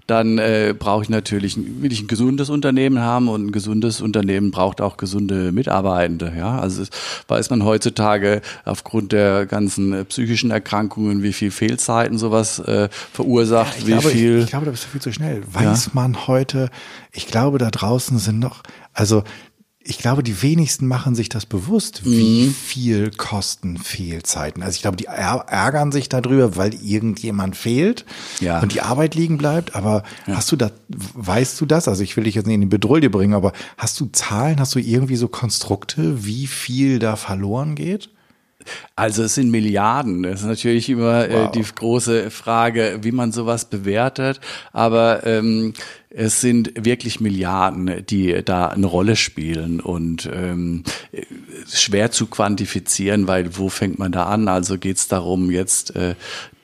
[0.05, 4.51] dann äh, brauche ich natürlich will ich ein gesundes Unternehmen haben und ein gesundes Unternehmen
[4.51, 6.31] braucht auch gesunde Mitarbeitende.
[6.37, 6.83] Ja, also
[7.27, 13.87] weiß man heutzutage aufgrund der ganzen psychischen Erkrankungen, wie viel Fehlzeiten sowas äh, verursacht, ja,
[13.87, 14.37] wie glaube, viel.
[14.37, 15.41] Ich, ich, glaube, da bist du viel zu schnell.
[15.51, 15.91] Weiß ja?
[15.93, 16.69] man heute?
[17.11, 18.61] Ich glaube, da draußen sind noch
[18.93, 19.23] also
[19.87, 22.55] ich glaube, die wenigsten machen sich das bewusst, wie mhm.
[22.55, 24.63] viel kosten Fehlzeiten.
[24.63, 28.03] Also ich glaube, die ärgern sich darüber, weil irgendjemand fehlt
[28.39, 28.59] ja.
[28.61, 29.75] und die Arbeit liegen bleibt.
[29.75, 30.37] Aber ja.
[30.37, 31.87] hast du da, weißt du das?
[31.87, 34.73] Also ich will dich jetzt nicht in die Bedrohung bringen, aber hast du Zahlen, hast
[34.73, 38.09] du irgendwie so Konstrukte, wie viel da verloren geht?
[38.95, 40.23] Also es sind Milliarden.
[40.23, 41.49] Das ist natürlich immer äh, wow.
[41.49, 44.39] äh, die große Frage, wie man sowas bewertet.
[44.73, 45.73] Aber ähm,
[46.09, 50.83] es sind wirklich Milliarden, die da eine Rolle spielen und ähm,
[51.67, 54.47] schwer zu quantifizieren, weil wo fängt man da an?
[54.47, 56.15] Also geht es darum, jetzt äh,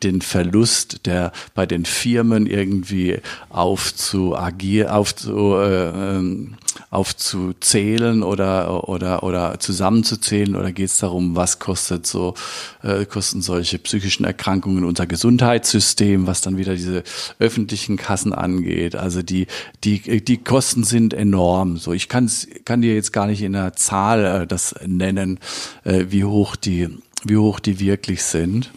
[0.04, 6.56] den Verlust, der bei den Firmen irgendwie aufzuagieren, aufzu, äh, ähm,
[6.90, 12.34] aufzuzählen oder oder oder zusammenzuzählen oder geht es darum, was kostet so
[12.82, 17.04] äh, kosten solche psychischen Erkrankungen unser Gesundheitssystem, was dann wieder diese
[17.40, 18.96] öffentlichen Kassen angeht.
[18.96, 19.48] Also die
[19.84, 21.78] die die Kosten sind enorm.
[21.78, 22.30] So ich kann
[22.66, 25.40] kann dir jetzt gar nicht in einer Zahl äh, das nennen,
[25.84, 26.90] äh, wie hoch die
[27.24, 28.72] wie hoch die wirklich sind.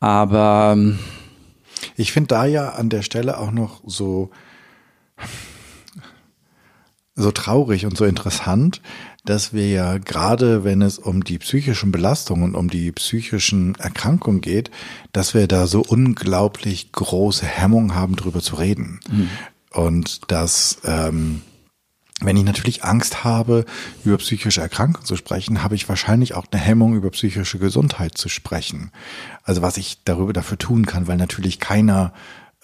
[0.00, 0.98] Aber ähm,
[1.96, 4.30] ich finde da ja an der Stelle auch noch so
[7.14, 8.80] so traurig und so interessant,
[9.28, 14.40] dass wir ja gerade, wenn es um die psychischen Belastungen und um die psychischen Erkrankungen
[14.40, 14.70] geht,
[15.12, 19.00] dass wir da so unglaublich große Hemmung haben, drüber zu reden.
[19.10, 19.28] Mhm.
[19.70, 21.42] Und dass ähm,
[22.20, 23.66] wenn ich natürlich Angst habe,
[24.02, 28.30] über psychische Erkrankungen zu sprechen, habe ich wahrscheinlich auch eine Hemmung, über psychische Gesundheit zu
[28.30, 28.90] sprechen.
[29.44, 32.14] Also was ich darüber dafür tun kann, weil natürlich keiner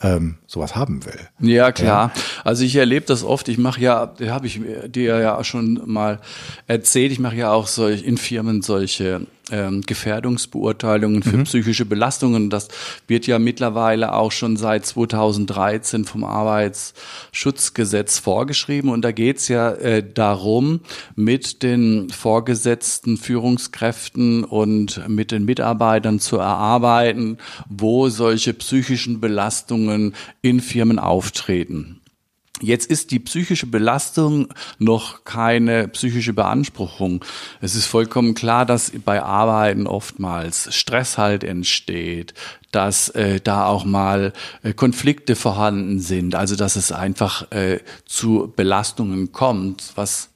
[0.05, 1.19] ähm, sowas haben will.
[1.41, 2.13] Ja, klar.
[2.15, 2.23] Ja.
[2.45, 3.49] Also ich erlebe das oft.
[3.49, 6.21] Ich mache ja, habe ich dir ja schon mal
[6.67, 11.45] erzählt, ich mache ja auch solch, in Firmen solche ähm, Gefährdungsbeurteilungen für mhm.
[11.45, 12.51] psychische Belastungen.
[12.51, 12.69] Das
[13.07, 18.91] wird ja mittlerweile auch schon seit 2013 vom Arbeitsschutzgesetz vorgeschrieben.
[18.91, 20.81] Und da geht es ja äh, darum,
[21.15, 30.61] mit den vorgesetzten Führungskräften und mit den Mitarbeitern zu erarbeiten, wo solche psychischen Belastungen in
[30.61, 32.01] Firmen auftreten.
[32.61, 34.47] Jetzt ist die psychische Belastung
[34.79, 37.25] noch keine psychische Beanspruchung.
[37.61, 42.33] Es ist vollkommen klar, dass bei Arbeiten oftmals Stress halt entsteht,
[42.71, 48.53] dass äh, da auch mal äh, Konflikte vorhanden sind, also dass es einfach äh, zu
[48.55, 50.31] Belastungen kommt, was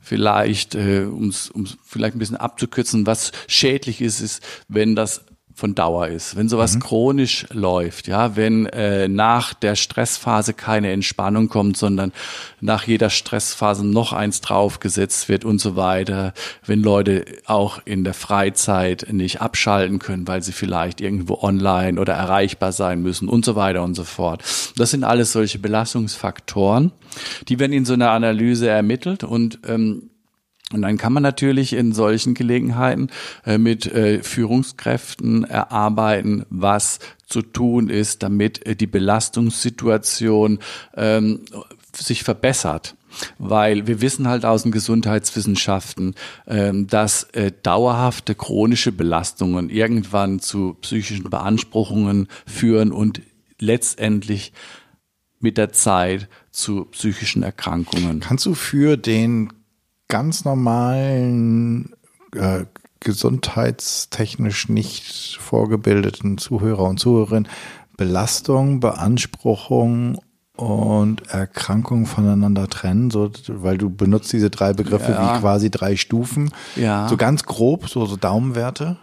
[0.00, 1.52] vielleicht, äh, um es
[1.84, 5.22] vielleicht ein bisschen abzukürzen, was schädlich ist, ist, wenn das
[5.58, 6.80] von Dauer ist, wenn sowas mhm.
[6.80, 12.12] chronisch läuft, ja, wenn äh, nach der Stressphase keine Entspannung kommt, sondern
[12.60, 16.32] nach jeder Stressphase noch eins draufgesetzt wird und so weiter,
[16.64, 22.14] wenn Leute auch in der Freizeit nicht abschalten können, weil sie vielleicht irgendwo online oder
[22.14, 24.44] erreichbar sein müssen und so weiter und so fort.
[24.76, 26.92] Das sind alles solche Belastungsfaktoren,
[27.48, 30.10] die werden in so einer Analyse ermittelt und ähm,
[30.72, 33.08] und dann kann man natürlich in solchen Gelegenheiten
[33.46, 40.58] äh, mit äh, Führungskräften erarbeiten, was zu tun ist, damit äh, die Belastungssituation
[40.94, 41.40] ähm,
[41.94, 42.96] sich verbessert.
[43.38, 46.14] Weil wir wissen halt aus den Gesundheitswissenschaften,
[46.46, 53.22] ähm, dass äh, dauerhafte chronische Belastungen irgendwann zu psychischen Beanspruchungen führen und
[53.58, 54.52] letztendlich
[55.40, 58.20] mit der Zeit zu psychischen Erkrankungen.
[58.20, 59.50] Kannst du für den
[60.08, 61.92] ganz normalen,
[62.34, 62.64] äh,
[63.00, 67.48] gesundheitstechnisch nicht vorgebildeten Zuhörer und Zuhörerinnen
[67.96, 70.20] Belastung, Beanspruchung
[70.56, 75.36] und Erkrankung voneinander trennen, so, weil du benutzt diese drei Begriffe ja.
[75.36, 76.50] wie quasi drei Stufen.
[76.74, 77.08] Ja.
[77.08, 78.96] So ganz grob, so, so Daumenwerte.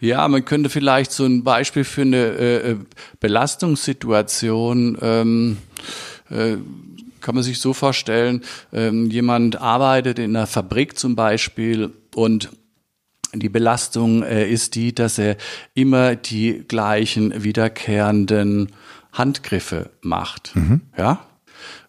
[0.00, 2.76] Ja, man könnte vielleicht so ein Beispiel für eine äh, äh
[3.20, 5.58] Belastungssituation ähm,
[6.30, 6.56] äh,
[7.28, 12.48] kann man sich so vorstellen, ähm, jemand arbeitet in einer Fabrik zum Beispiel und
[13.34, 15.36] die Belastung äh, ist die, dass er
[15.74, 18.72] immer die gleichen wiederkehrenden
[19.12, 20.56] Handgriffe macht.
[20.56, 20.80] Mhm.
[20.96, 21.26] Ja?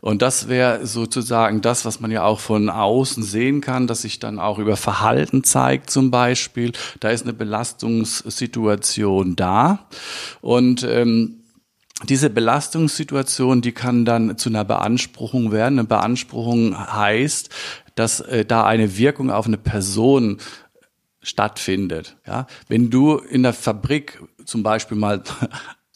[0.02, 4.20] Und das wäre sozusagen das, was man ja auch von außen sehen kann, dass sich
[4.20, 6.74] dann auch über Verhalten zeigt zum Beispiel.
[7.00, 9.88] Da ist eine Belastungssituation da.
[10.42, 11.39] Und ähm,
[12.04, 15.80] diese Belastungssituation, die kann dann zu einer Beanspruchung werden.
[15.80, 17.50] Eine Beanspruchung heißt,
[17.96, 20.38] dass äh, da eine Wirkung auf eine Person
[21.22, 22.18] stattfindet.
[22.26, 25.22] Ja, wenn du in der Fabrik zum Beispiel mal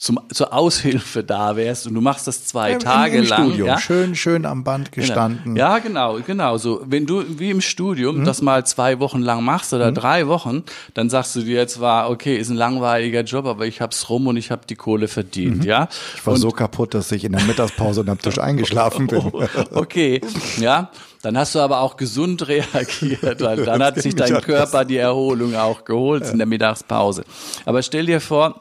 [0.04, 3.48] zum, zur Aushilfe da wärst und du machst das zwei Im, Tage im, im lang.
[3.48, 3.68] Studium.
[3.68, 3.78] Ja?
[3.78, 5.08] Schön, schön am Band genau.
[5.08, 5.54] gestanden.
[5.54, 5.58] Genau.
[5.58, 6.58] Ja, genau, genau.
[6.58, 8.26] So, wenn du wie im Studium mhm.
[8.26, 9.96] das mal zwei Wochen lang machst oder mhm.
[9.96, 10.64] drei Wochen,
[10.94, 14.28] dann sagst du dir jetzt war, okay, ist ein langweiliger Job, aber ich hab's rum
[14.28, 15.64] und ich habe die Kohle verdient, mhm.
[15.64, 15.88] ja.
[16.16, 19.32] Ich war und, so kaputt, dass ich in der Mittagspause am Tisch eingeschlafen bin.
[19.72, 20.20] okay,
[20.60, 20.92] ja.
[21.22, 25.56] Dann hast du aber auch gesund reagiert, weil dann hat sich dein Körper die Erholung
[25.56, 27.24] auch geholt in der Mittagspause.
[27.64, 28.60] Aber stell dir vor,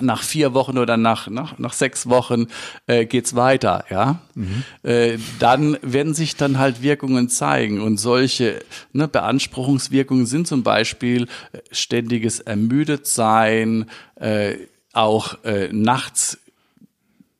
[0.00, 2.46] nach vier Wochen oder nach, nach, nach sechs Wochen
[2.86, 4.20] äh, geht's weiter, ja.
[4.34, 4.62] Mhm.
[4.82, 11.24] Äh, dann werden sich dann halt Wirkungen zeigen und solche ne, Beanspruchungswirkungen sind zum Beispiel
[11.52, 14.54] äh, ständiges Ermüdetsein, äh,
[14.92, 16.38] auch äh, nachts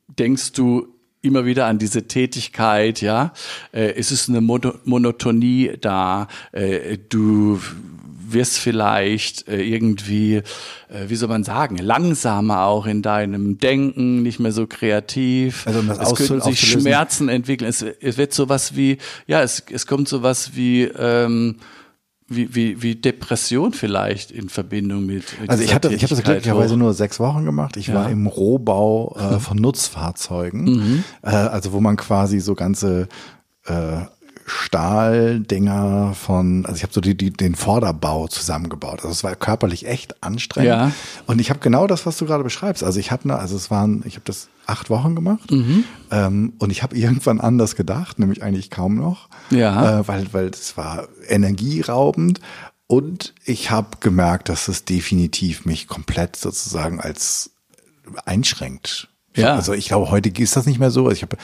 [0.07, 0.87] denkst du
[1.21, 3.33] immer wieder an diese Tätigkeit, ja.
[3.71, 6.27] Äh, es ist eine Monotonie da.
[6.51, 7.59] Äh, du
[8.31, 10.43] wirst vielleicht äh, irgendwie, äh,
[11.07, 15.65] wie soll man sagen, langsamer auch in deinem Denken, nicht mehr so kreativ.
[15.67, 17.69] Also um das es könnten sich Schmerzen entwickeln.
[17.69, 21.57] Es, es wird sowas wie, ja, es, es kommt sowas wie ähm,
[22.29, 25.39] wie, wie, wie Depression vielleicht in Verbindung mit.
[25.39, 27.77] mit also ich hatte, ich habe das glücklicherweise nur sechs Wochen gemacht.
[27.77, 27.95] Ich ja.
[27.95, 31.03] war im Rohbau äh, von Nutzfahrzeugen, mhm.
[31.21, 33.07] äh, also wo man quasi so ganze
[33.65, 34.01] äh,
[34.49, 38.99] Stahldinger von, also ich habe so die, die, den Vorderbau zusammengebaut.
[38.99, 40.69] Also es war körperlich echt anstrengend.
[40.69, 40.91] Ja.
[41.25, 42.81] Und ich habe genau das, was du gerade beschreibst.
[42.81, 45.83] Also ich hatte, also es waren, ich habe das acht Wochen gemacht mhm.
[46.11, 49.99] ähm, und ich habe irgendwann anders gedacht, nämlich eigentlich kaum noch, ja.
[49.99, 52.39] äh, weil weil es war energieraubend
[52.87, 57.51] und ich habe gemerkt, dass es definitiv mich komplett sozusagen als
[58.25, 59.09] einschränkt.
[59.37, 59.55] Ja.
[59.55, 61.07] Also ich glaube, heute ist das nicht mehr so.
[61.07, 61.37] Also ich habe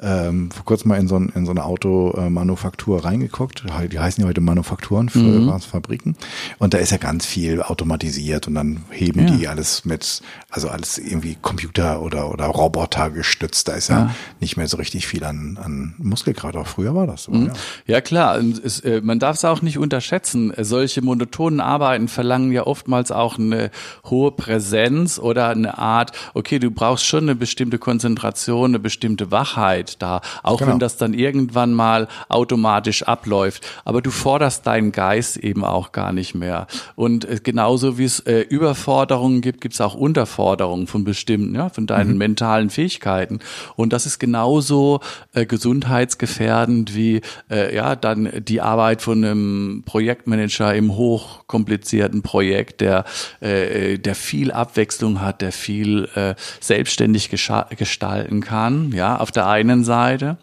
[0.00, 3.64] ähm, vor kurzem mal in so, ein, in so eine Automanufaktur reingeguckt.
[3.92, 5.46] Die heißen ja heute Manufakturen, früher mhm.
[5.48, 6.16] waren es Fabriken.
[6.58, 9.34] Und da ist ja ganz viel automatisiert und dann heben ja.
[9.34, 13.68] die alles mit, also alles irgendwie Computer oder, oder Roboter gestützt.
[13.68, 16.56] Da ist ja, ja nicht mehr so richtig viel an, an Muskelkraft.
[16.56, 17.32] Auch früher war das so.
[17.32, 17.46] Mhm.
[17.46, 17.52] Ja.
[17.94, 18.00] ja.
[18.00, 20.52] klar, es, äh, man darf es auch nicht unterschätzen.
[20.58, 23.70] Solche monotonen Arbeiten verlangen ja oftmals auch eine
[24.04, 30.00] hohe Präsenz oder eine Art, okay, du brauchst schon eine bestimmte Konzentration, eine bestimmte Wachheit
[30.00, 30.72] da, auch genau.
[30.72, 33.66] wenn das dann irgendwann mal automatisch abläuft.
[33.84, 36.66] Aber du forderst deinen Geist eben auch gar nicht mehr.
[36.94, 41.68] Und äh, genauso wie es äh, Überforderungen gibt, gibt es auch Unterforderungen von bestimmten, ja,
[41.68, 42.18] von deinen mhm.
[42.18, 43.40] mentalen Fähigkeiten.
[43.76, 45.00] Und das ist genauso
[45.32, 53.04] äh, gesundheitsgefährdend wie äh, ja dann die Arbeit von einem Projektmanager im hochkomplizierten Projekt, der
[53.40, 59.46] äh, der viel Abwechslung hat, der viel äh, Selbstständigkeit sportlich gestalten kann, ja, auf der
[59.46, 60.36] einen Seite,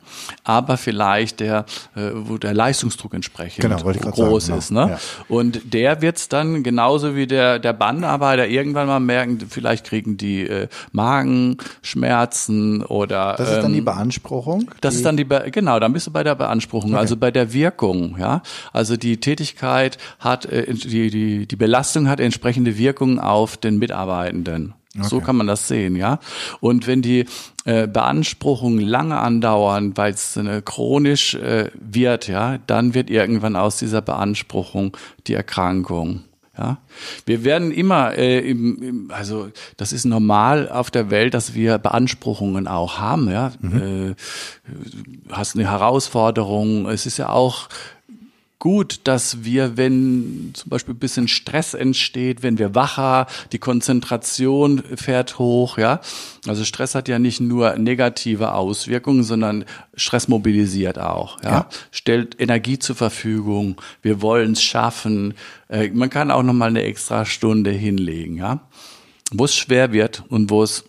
[0.43, 1.65] aber vielleicht der,
[1.95, 4.69] äh, wo der Leistungsdruck entsprechend genau, groß sagen, ist.
[4.69, 4.85] Genau.
[4.85, 4.91] Ne?
[4.91, 4.99] Ja.
[5.29, 10.47] Und der wird's dann genauso wie der, der Bandarbeiter irgendwann mal merken, vielleicht kriegen die
[10.47, 13.35] äh, Magenschmerzen oder.
[13.37, 14.71] Das ist dann die ähm, Beanspruchung?
[14.81, 16.99] Das ist dann die, Be genau, dann bist du bei der Beanspruchung, okay.
[16.99, 18.41] also bei der Wirkung, ja.
[18.71, 24.73] Also die Tätigkeit hat, äh, die, die, die Belastung hat entsprechende Wirkungen auf den Mitarbeitenden.
[24.95, 25.07] Okay.
[25.07, 26.19] So kann man das sehen, ja.
[26.59, 27.25] Und wenn die
[27.65, 33.77] äh, Beanspruchungen lange andauern, weil es äh, chronisch äh, wird, ja, dann wird irgendwann aus
[33.77, 36.23] dieser Beanspruchung die Erkrankung.
[36.55, 36.77] Ja,
[37.25, 41.79] wir werden immer, äh, im, im, also das ist normal auf der Welt, dass wir
[41.79, 43.31] Beanspruchungen auch haben.
[43.31, 44.11] Ja, mhm.
[44.11, 44.15] äh,
[45.31, 46.87] hast eine Herausforderung.
[46.87, 47.69] Es ist ja auch
[48.63, 54.81] gut, dass wir, wenn zum Beispiel ein bisschen Stress entsteht, wenn wir wacher, die Konzentration
[54.95, 55.99] fährt hoch, ja.
[56.47, 61.49] Also Stress hat ja nicht nur negative Auswirkungen, sondern Stress mobilisiert auch, ja.
[61.49, 61.69] ja.
[61.91, 63.81] Stellt Energie zur Verfügung.
[64.01, 65.33] Wir wollen es schaffen.
[65.67, 68.69] Äh, man kann auch noch mal eine extra Stunde hinlegen, ja.
[69.33, 70.85] Wo es schwer wird und wo es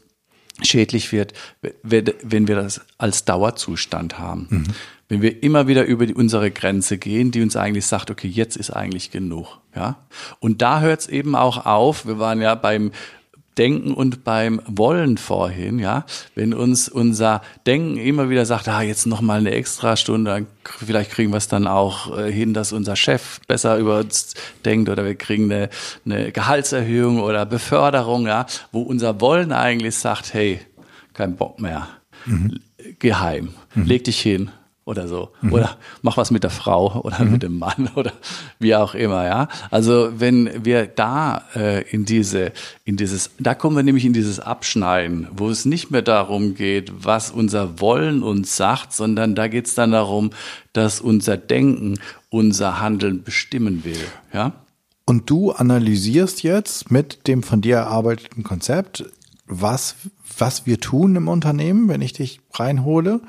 [0.62, 1.32] schädlich wird,
[1.82, 4.46] wenn wir das als Dauerzustand haben.
[4.48, 4.64] Mhm
[5.14, 8.56] wenn wir immer wieder über die, unsere Grenze gehen, die uns eigentlich sagt, okay, jetzt
[8.56, 9.60] ist eigentlich genug.
[9.74, 9.96] Ja?
[10.40, 12.04] Und da hört es eben auch auf.
[12.04, 12.90] Wir waren ja beim
[13.56, 16.04] Denken und beim Wollen vorhin, ja,
[16.34, 20.46] wenn uns unser Denken immer wieder sagt, ah, jetzt noch mal eine extra Stunde, dann
[20.64, 24.34] vielleicht kriegen wir es dann auch äh, hin, dass unser Chef besser über uns
[24.64, 25.70] denkt oder wir kriegen eine,
[26.04, 30.58] eine Gehaltserhöhung oder Beförderung, ja, wo unser Wollen eigentlich sagt, hey,
[31.12, 31.86] kein Bock mehr,
[32.26, 32.58] mhm.
[32.98, 33.84] geheim, mhm.
[33.84, 34.50] leg dich hin,
[34.84, 35.30] oder so.
[35.40, 35.52] Mhm.
[35.52, 37.32] Oder mach was mit der Frau oder mhm.
[37.32, 38.12] mit dem Mann oder
[38.58, 39.48] wie auch immer, ja.
[39.70, 42.52] Also wenn wir da äh, in diese,
[42.84, 46.92] in dieses, da kommen wir nämlich in dieses Abschneiden, wo es nicht mehr darum geht,
[47.04, 50.30] was unser Wollen uns sagt, sondern da geht es dann darum,
[50.72, 51.98] dass unser Denken
[52.30, 54.52] unser Handeln bestimmen will, ja.
[55.06, 59.04] Und du analysierst jetzt mit dem von dir erarbeiteten Konzept,
[59.46, 59.96] was,
[60.38, 63.20] was wir tun im Unternehmen, wenn ich dich reinhole.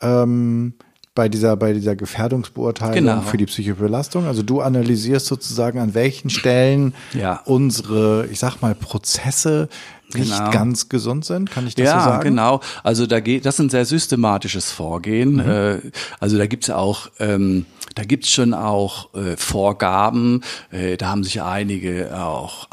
[0.00, 0.74] Ähm,
[1.18, 3.20] bei dieser, bei dieser Gefährdungsbeurteilung genau.
[3.22, 4.26] für die psychische Belastung.
[4.26, 7.40] Also du analysierst sozusagen, an welchen Stellen ja.
[7.44, 9.68] unsere, ich sag mal, Prozesse
[10.14, 10.50] nicht genau.
[10.52, 12.18] ganz gesund sind, kann ich das ja, so sagen?
[12.18, 12.60] Ja, genau.
[12.84, 15.32] Also da geht, das ist ein sehr systematisches Vorgehen.
[15.32, 15.50] Mhm.
[15.50, 15.78] Äh,
[16.20, 17.66] also da gibt's auch, ähm,
[17.96, 20.42] da gibt's schon auch äh, Vorgaben.
[20.70, 22.68] Äh, da haben sich einige auch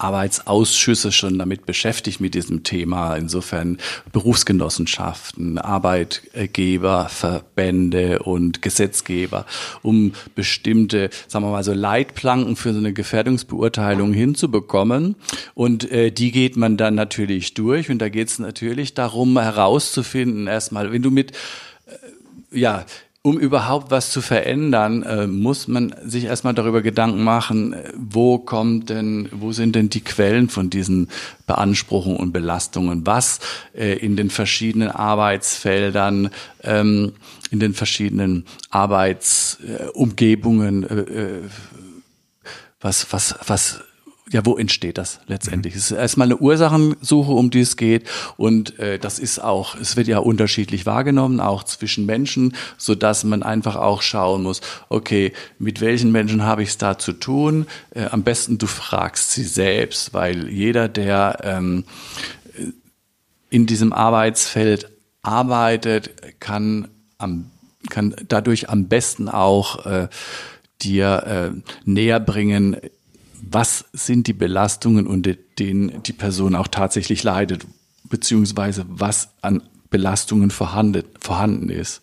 [0.00, 3.16] Arbeitsausschüsse schon damit beschäftigt mit diesem Thema.
[3.16, 3.78] Insofern
[4.12, 9.44] Berufsgenossenschaften, Arbeitgeber, Verbände und Gesetzgeber,
[9.82, 15.16] um bestimmte, sagen wir mal so Leitplanken für so eine Gefährdungsbeurteilung hinzubekommen.
[15.54, 17.90] Und äh, die geht man dann natürlich durch.
[17.90, 21.32] Und da geht es natürlich darum herauszufinden, erstmal, wenn du mit
[21.86, 22.86] äh, ja,
[23.28, 28.38] um überhaupt was zu verändern, äh, muss man sich erstmal darüber Gedanken machen, äh, wo
[28.38, 31.10] kommt denn, wo sind denn die Quellen von diesen
[31.46, 33.40] Beanspruchungen und Belastungen, was
[33.74, 36.30] äh, in den verschiedenen Arbeitsfeldern,
[36.62, 37.12] ähm,
[37.50, 40.86] in den verschiedenen Arbeitsumgebungen,
[42.80, 43.80] was, was, was
[44.30, 45.74] ja, wo entsteht das letztendlich?
[45.74, 48.06] Es ist erstmal eine Ursachensuche, um die es geht.
[48.36, 53.24] Und äh, das ist auch, es wird ja unterschiedlich wahrgenommen, auch zwischen Menschen, so dass
[53.24, 57.66] man einfach auch schauen muss, okay, mit welchen Menschen habe ich es da zu tun?
[57.90, 61.84] Äh, am besten du fragst sie selbst, weil jeder, der ähm,
[63.50, 64.90] in diesem Arbeitsfeld
[65.22, 67.50] arbeitet, kann am
[67.90, 70.08] kann dadurch am besten auch äh,
[70.82, 72.76] dir äh, näher bringen,
[73.50, 77.66] was sind die Belastungen, unter denen die Person auch tatsächlich leidet,
[78.04, 82.02] beziehungsweise was an Belastungen vorhanden, vorhanden ist.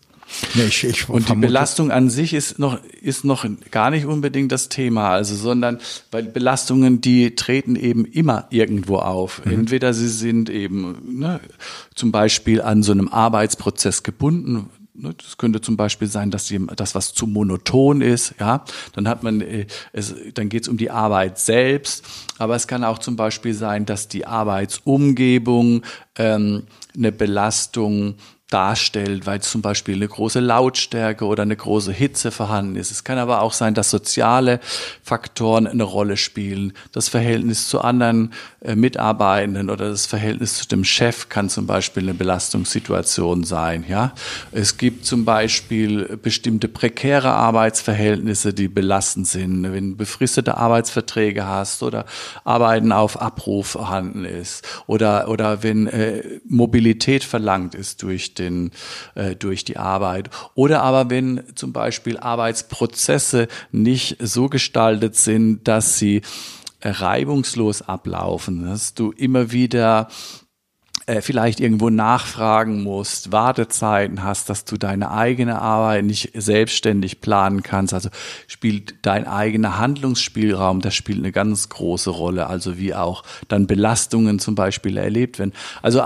[0.56, 4.52] Ja, ich, ich und die Belastung an sich ist noch, ist noch gar nicht unbedingt
[4.52, 5.80] das Thema, also, sondern,
[6.12, 9.46] weil Belastungen, die treten eben immer irgendwo auf.
[9.46, 9.52] Mhm.
[9.52, 11.40] Entweder sie sind eben, ne,
[11.94, 17.14] zum Beispiel an so einem Arbeitsprozess gebunden, das könnte zum Beispiel sein, dass das was
[17.14, 18.64] zu monoton ist, ja.
[18.94, 22.06] Dann hat man, äh, es, dann geht es um die Arbeit selbst.
[22.38, 25.84] Aber es kann auch zum Beispiel sein, dass die Arbeitsumgebung
[26.18, 26.64] ähm,
[26.96, 28.16] eine Belastung
[28.56, 32.90] darstellt, weil zum Beispiel eine große Lautstärke oder eine große Hitze vorhanden ist.
[32.90, 34.62] Es kann aber auch sein, dass soziale
[35.04, 36.72] Faktoren eine Rolle spielen.
[36.94, 38.32] Das Verhältnis zu anderen
[38.62, 43.84] äh, Mitarbeitenden oder das Verhältnis zu dem Chef kann zum Beispiel eine Belastungssituation sein.
[43.90, 44.14] Ja,
[44.54, 49.64] es gibt zum Beispiel bestimmte prekäre Arbeitsverhältnisse, die belastend sind.
[49.64, 52.06] Wenn du befristete Arbeitsverträge hast oder
[52.46, 58.45] Arbeiten auf Abruf vorhanden ist oder oder wenn äh, Mobilität verlangt ist durch den,
[59.16, 60.30] äh, durch die Arbeit.
[60.54, 66.22] Oder aber wenn zum Beispiel Arbeitsprozesse nicht so gestaltet sind, dass sie
[66.82, 70.08] reibungslos ablaufen, dass du immer wieder
[71.08, 77.62] äh, vielleicht irgendwo nachfragen musst, Wartezeiten hast, dass du deine eigene Arbeit nicht selbstständig planen
[77.62, 77.94] kannst.
[77.94, 78.10] Also
[78.48, 82.48] spielt dein eigener Handlungsspielraum, das spielt eine ganz große Rolle.
[82.48, 85.54] Also wie auch dann Belastungen zum Beispiel erlebt werden.
[85.84, 86.02] Also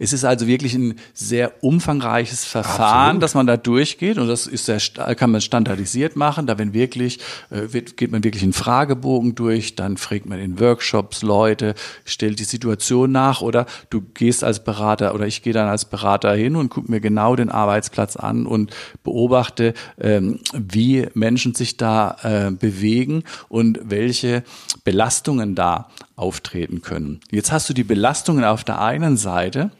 [0.00, 3.22] es ist also wirklich ein sehr umfangreiches Verfahren, Absolut.
[3.22, 4.80] dass man da durchgeht und das ist sehr,
[5.14, 6.48] kann man standardisiert machen.
[6.48, 7.20] Da wenn wirklich,
[7.50, 12.40] äh, wird, geht man wirklich einen Fragebogen durch, dann fragt man in Workshops Leute, stellt
[12.40, 16.34] die Situation nach oder du gehst gehst als Berater oder ich gehe dann als Berater
[16.34, 18.72] hin und gucke mir genau den Arbeitsplatz an und
[19.04, 24.42] beobachte, ähm, wie Menschen sich da äh, bewegen und welche
[24.84, 27.20] Belastungen da auftreten können.
[27.30, 29.70] Jetzt hast du die Belastungen auf der einen Seite.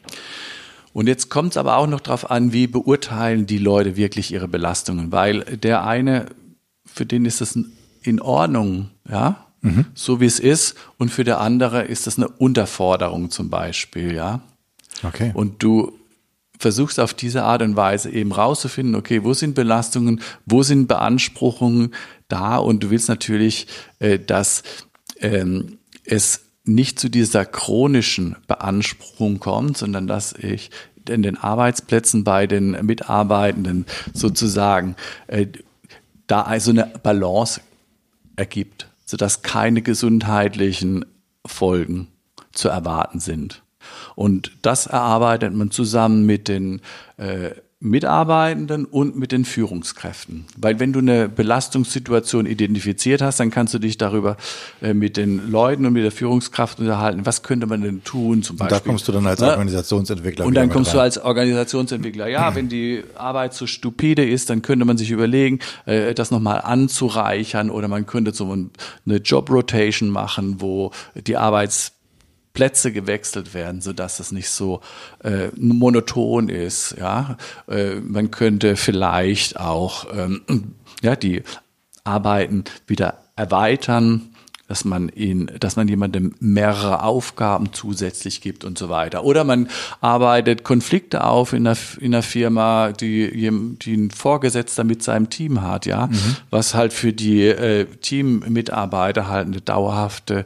[0.92, 4.48] Und jetzt kommt es aber auch noch darauf an, wie beurteilen die Leute wirklich ihre
[4.48, 6.26] Belastungen, weil der eine,
[6.84, 7.56] für den ist das
[8.02, 9.86] in Ordnung, ja, mhm.
[9.94, 14.40] so wie es ist, und für der andere ist das eine Unterforderung zum Beispiel, ja.
[15.02, 15.30] Okay.
[15.34, 15.92] Und du
[16.58, 21.94] versuchst auf diese Art und Weise eben rauszufinden, okay, wo sind Belastungen, wo sind Beanspruchungen
[22.28, 23.66] da und du willst natürlich,
[23.98, 24.62] äh, dass
[25.20, 30.70] ähm, es nicht zu dieser chronischen Beanspruchung kommt, sondern dass ich
[31.08, 34.96] in den Arbeitsplätzen bei den Mitarbeitenden sozusagen
[35.26, 35.46] äh,
[36.26, 37.60] da also eine Balance
[38.36, 41.04] ergibt, sodass keine gesundheitlichen
[41.44, 42.06] Folgen
[42.52, 43.64] zu erwarten sind.
[44.14, 46.80] Und das erarbeitet man zusammen mit den
[47.16, 47.50] äh,
[47.82, 50.44] Mitarbeitenden und mit den Führungskräften.
[50.58, 54.36] Weil wenn du eine Belastungssituation identifiziert hast, dann kannst du dich darüber
[54.82, 57.24] äh, mit den Leuten und mit der Führungskraft unterhalten.
[57.24, 58.76] Was könnte man denn tun zum Beispiel?
[58.76, 60.44] Und da kommst du dann als Organisationsentwickler.
[60.44, 60.96] Und dann kommst rein.
[60.96, 62.28] du als Organisationsentwickler.
[62.28, 66.60] Ja, wenn die Arbeit zu stupide ist, dann könnte man sich überlegen, äh, das nochmal
[66.60, 71.94] anzureichern oder man könnte so eine Job Rotation machen, wo die Arbeits
[72.52, 74.80] Plätze gewechselt werden, so dass es nicht so
[75.22, 76.96] äh, monoton ist.
[76.98, 77.36] Ja,
[77.68, 81.42] äh, man könnte vielleicht auch ähm, ja die
[82.04, 84.29] Arbeiten wieder erweitern
[84.70, 89.24] dass man ihn, dass man jemandem mehrere Aufgaben zusätzlich gibt und so weiter.
[89.24, 89.68] Oder man
[90.00, 93.50] arbeitet Konflikte auf in der, in der Firma, die,
[93.82, 96.36] die ein Vorgesetzter mit seinem Team hat, ja, mhm.
[96.50, 100.44] was halt für die äh, Teammitarbeiter halt eine dauerhafte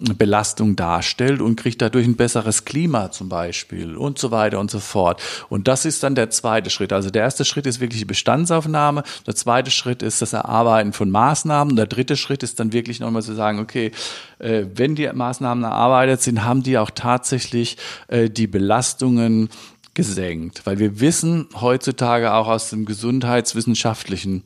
[0.00, 4.80] Belastung darstellt und kriegt dadurch ein besseres Klima zum Beispiel und so weiter und so
[4.80, 5.22] fort.
[5.48, 6.92] Und das ist dann der zweite Schritt.
[6.92, 9.04] Also der erste Schritt ist wirklich die Bestandsaufnahme.
[9.26, 11.76] Der zweite Schritt ist das Erarbeiten von Maßnahmen.
[11.76, 13.92] Der dritte Schritt ist dann wirklich nochmal zu sagen, okay,
[14.38, 17.76] äh, wenn die Maßnahmen erarbeitet sind, haben die auch tatsächlich
[18.08, 19.48] äh, die Belastungen
[19.94, 20.62] gesenkt.
[20.64, 24.44] Weil wir wissen heutzutage auch aus dem gesundheitswissenschaftlichen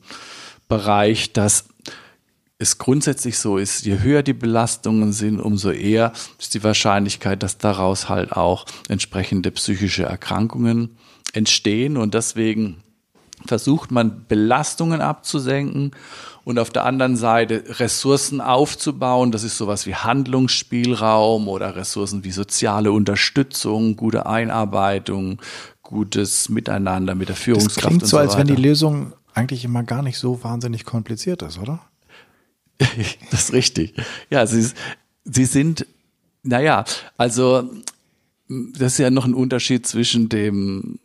[0.67, 1.65] Bereich, dass
[2.57, 7.57] es grundsätzlich so ist, je höher die Belastungen sind, umso eher ist die Wahrscheinlichkeit, dass
[7.57, 10.97] daraus halt auch entsprechende psychische Erkrankungen
[11.33, 11.97] entstehen.
[11.97, 12.77] Und deswegen
[13.45, 15.91] versucht man Belastungen abzusenken
[16.45, 19.31] und auf der anderen Seite Ressourcen aufzubauen.
[19.31, 25.41] Das ist sowas wie Handlungsspielraum oder Ressourcen wie soziale Unterstützung, gute Einarbeitung,
[25.81, 27.77] gutes Miteinander mit der Führungskraft.
[27.77, 31.41] Das klingt so, so als wenn die Lösung eigentlich immer gar nicht so wahnsinnig kompliziert
[31.41, 31.81] ist, oder?
[33.31, 33.95] das ist richtig.
[34.29, 34.69] Ja, sie,
[35.23, 35.87] sie sind,
[36.43, 36.85] naja,
[37.17, 37.69] also
[38.47, 40.99] das ist ja noch ein Unterschied zwischen dem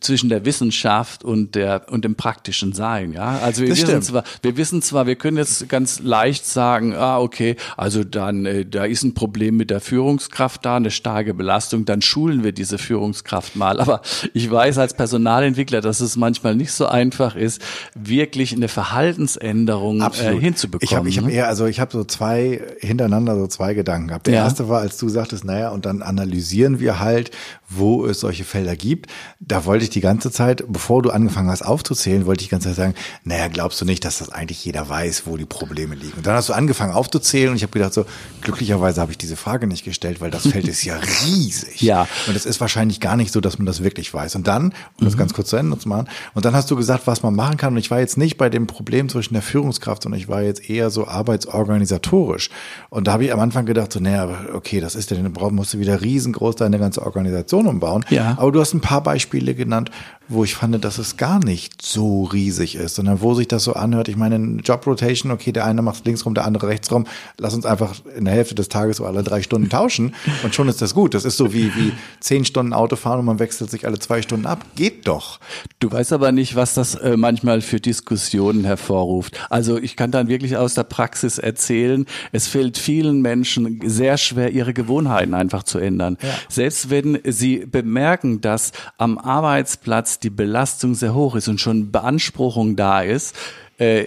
[0.00, 3.38] zwischen der Wissenschaft und der und dem praktischen Sein, ja.
[3.38, 4.04] Also wir das wissen stimmt.
[4.04, 8.64] zwar, wir wissen zwar, wir können jetzt ganz leicht sagen, ah okay, also dann äh,
[8.64, 12.78] da ist ein Problem mit der Führungskraft da, eine starke Belastung, dann schulen wir diese
[12.78, 13.78] Führungskraft mal.
[13.78, 14.00] Aber
[14.32, 17.60] ich weiß als Personalentwickler, dass es manchmal nicht so einfach ist,
[17.94, 20.80] wirklich eine Verhaltensänderung äh, hinzubekommen.
[20.82, 21.32] Ich habe ich hab ne?
[21.32, 24.26] eher, also ich habe so zwei hintereinander so zwei Gedanken gehabt.
[24.26, 24.44] Der ja.
[24.44, 27.30] erste war, als du sagtest, naja, und dann analysieren wir halt,
[27.76, 29.10] wo es solche Felder gibt.
[29.40, 32.68] Da wollte ich die ganze Zeit, bevor du angefangen hast aufzuzählen, wollte ich die ganze
[32.68, 32.94] Zeit sagen,
[33.24, 36.16] naja, glaubst du nicht, dass das eigentlich jeder weiß, wo die Probleme liegen?
[36.16, 38.06] Und dann hast du angefangen aufzuzählen und ich habe gedacht so,
[38.40, 41.80] glücklicherweise habe ich diese Frage nicht gestellt, weil das Feld ist ja riesig.
[41.82, 42.06] Ja.
[42.26, 44.34] Und es ist wahrscheinlich gar nicht so, dass man das wirklich weiß.
[44.36, 47.06] Und dann, um das ganz kurz zu Ende zu machen, und dann hast du gesagt,
[47.06, 47.74] was man machen kann.
[47.74, 50.68] Und ich war jetzt nicht bei dem Problem zwischen der Führungskraft, sondern ich war jetzt
[50.68, 52.50] eher so arbeitsorganisatorisch.
[52.90, 55.74] Und da habe ich am Anfang gedacht, so, naja, okay, das ist ja, dann musst
[55.74, 58.04] du wieder riesengroß deine ganze Organisation umbauen.
[58.10, 58.36] Ja.
[58.38, 59.90] Aber du hast ein paar Beispiele genannt,
[60.28, 63.74] wo ich fand, dass es gar nicht so riesig ist, sondern wo sich das so
[63.74, 64.08] anhört.
[64.08, 67.06] Ich meine, Job Rotation, okay, der eine macht links rum, der andere rechts rum.
[67.38, 70.68] Lass uns einfach in der Hälfte des Tages so alle drei Stunden tauschen und schon
[70.68, 71.14] ist das gut.
[71.14, 74.22] Das ist so wie, wie zehn Stunden Auto fahren und man wechselt sich alle zwei
[74.22, 74.64] Stunden ab.
[74.76, 75.40] Geht doch.
[75.80, 79.38] Du weißt aber nicht, was das äh, manchmal für Diskussionen hervorruft.
[79.50, 84.52] Also ich kann dann wirklich aus der Praxis erzählen, es fällt vielen Menschen sehr schwer,
[84.52, 86.16] ihre Gewohnheiten einfach zu ändern.
[86.22, 86.30] Ja.
[86.48, 92.76] Selbst wenn sie bemerken, dass am Arbeitsplatz die Belastung sehr hoch ist und schon Beanspruchung
[92.76, 93.36] da ist,
[93.78, 94.06] äh,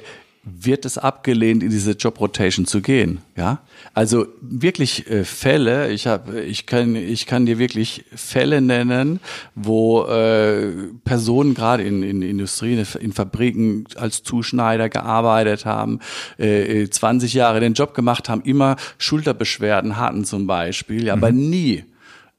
[0.49, 3.19] wird es abgelehnt, in diese Job Rotation zu gehen.
[3.35, 3.59] Ja,
[3.93, 5.89] also wirklich äh, Fälle.
[5.91, 9.19] Ich habe, ich kann, ich kann dir wirklich Fälle nennen,
[9.55, 10.71] wo äh,
[11.03, 15.99] Personen gerade in, in Industrie, in Fabriken als Zuschneider gearbeitet haben,
[16.37, 21.83] äh, 20 Jahre den Job gemacht haben, immer Schulterbeschwerden hatten zum Beispiel, aber nie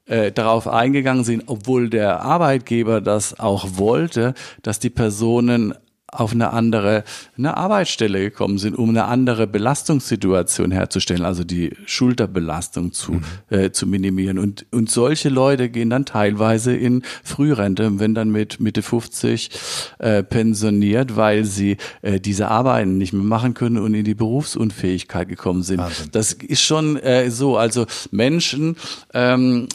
[0.09, 4.33] äh, darauf eingegangen sind, obwohl der Arbeitgeber das auch wollte,
[4.63, 5.73] dass die Personen
[6.11, 7.03] auf eine andere
[7.37, 13.23] eine Arbeitsstelle gekommen sind, um eine andere Belastungssituation herzustellen, also die Schulterbelastung zu, mhm.
[13.49, 14.39] äh, zu minimieren.
[14.39, 19.51] Und, und solche Leute gehen dann teilweise in Frührente, wenn dann mit Mitte 50
[19.99, 25.29] äh, pensioniert, weil sie äh, diese Arbeiten nicht mehr machen können und in die Berufsunfähigkeit
[25.29, 25.79] gekommen sind.
[25.79, 26.09] Wahnsinn.
[26.11, 27.57] Das ist schon äh, so.
[27.57, 28.75] Also Menschen
[29.13, 29.67] ähm,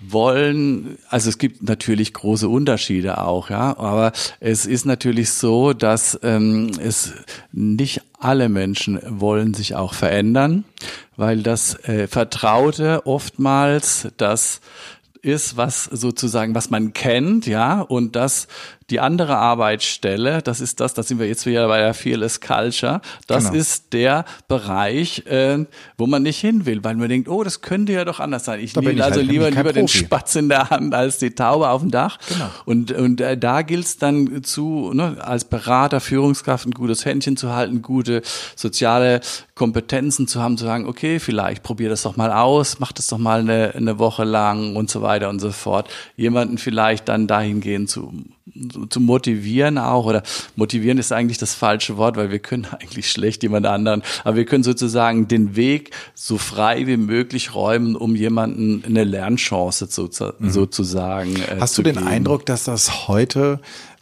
[0.00, 6.18] wollen, also es gibt natürlich große Unterschiede auch, ja, aber es ist natürlich so, dass
[6.22, 7.12] ähm, es
[7.52, 10.64] nicht alle Menschen wollen sich auch verändern,
[11.16, 14.60] weil das äh, Vertraute oftmals das
[15.22, 18.48] ist, was sozusagen, was man kennt, ja, und das
[18.92, 23.00] die andere Arbeitsstelle, das ist das, da sind wir jetzt wieder bei der Fearless Culture,
[23.26, 23.56] das Genau.
[23.56, 25.64] ist der Bereich, äh,
[25.96, 28.60] wo man nicht hin will, weil man denkt, oh, das könnte ja doch anders sein.
[28.60, 29.88] Ich Da nehme ich also halt lieber, lieber den.
[29.88, 32.18] Spatz in der Hand als die Taube auf dem Dach.
[32.28, 32.50] Genau.
[32.66, 37.36] Und, und äh, da gilt es dann zu, ne, als Berater, Führungskraft ein gutes Händchen
[37.36, 38.22] zu halten, gute
[38.56, 39.20] soziale
[39.54, 43.18] Kompetenzen zu haben, zu sagen, okay, vielleicht probier das doch mal aus, mach das doch
[43.18, 45.88] mal eine, eine Woche lang und so weiter und so fort.
[46.16, 48.12] Jemanden vielleicht dann dahingehend zu,
[48.90, 50.22] zu motivieren auch, oder
[50.56, 54.44] motivieren ist eigentlich das falsche Wort, weil wir können eigentlich schlecht jemand anderen, aber wir
[54.44, 60.08] können sozusagen den Weg so frei wie möglich räumen, um jemanden eine Lernchance so,
[60.40, 61.60] sozusagen äh, Mhm.
[61.60, 62.08] Hast zu du den geben.
[62.08, 63.60] Eindruck, dass das heute,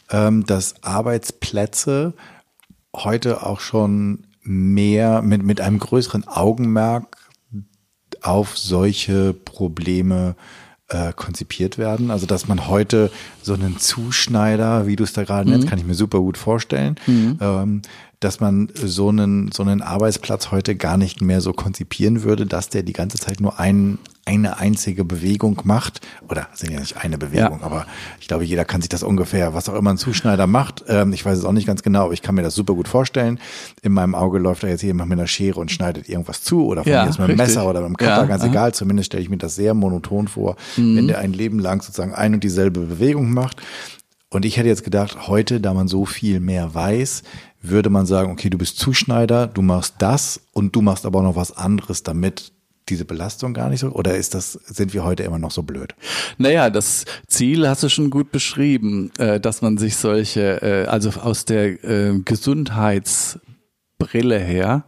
[0.09, 2.13] ähm, dass Arbeitsplätze
[2.95, 7.17] heute auch schon mehr mit, mit einem größeren Augenmerk
[8.21, 10.60] auf solche Probleme äh,
[11.15, 12.11] konzipiert werden?
[12.11, 13.11] Also, dass man heute
[13.41, 16.95] so einen Zuschneider, wie du es da gerade nennst, kann ich mir super gut vorstellen,
[17.41, 17.81] ähm,
[18.21, 22.69] dass man so einen, so einen Arbeitsplatz heute gar nicht mehr so konzipieren würde, dass
[22.69, 26.01] der die ganze Zeit nur ein, eine einzige Bewegung macht.
[26.29, 27.65] Oder sind ja nicht eine Bewegung, Ja.
[27.65, 27.87] aber
[28.19, 30.83] ich glaube, jeder kann sich das ungefähr, was auch immer ein Zuschneider macht.
[30.87, 32.87] Ähm, ich weiß es auch nicht ganz genau, aber ich kann mir das super gut
[32.87, 33.39] vorstellen.
[33.81, 36.83] In meinem Auge läuft da jetzt jemand mit einer Schere und schneidet irgendwas zu oder
[36.83, 37.37] von Ja, mir ist mit einem.
[37.37, 38.47] Messer oder mit einem Cutter, Ja, ganz aha.
[38.49, 38.53] Mhm.
[38.53, 38.73] egal.
[38.75, 42.35] Zumindest stelle ich mir das sehr monoton vor, wenn der ein Leben lang sozusagen ein
[42.35, 43.59] und dieselbe Bewegung macht.
[44.31, 47.23] Und ich hätte jetzt gedacht, heute, da man so viel mehr weiß,
[47.61, 51.23] würde man sagen, okay, du bist Zuschneider, du machst das und du machst aber auch
[51.23, 52.53] noch was anderes, damit
[52.87, 55.95] diese Belastung gar nicht so, oder ist das, sind wir heute immer noch so blöd?
[56.37, 61.09] Naja, das Ziel hast du schon gut beschrieben, äh, dass man sich solche, äh, also
[61.09, 62.19] aus der äh,
[64.01, 64.83] Gesundheitsbrille her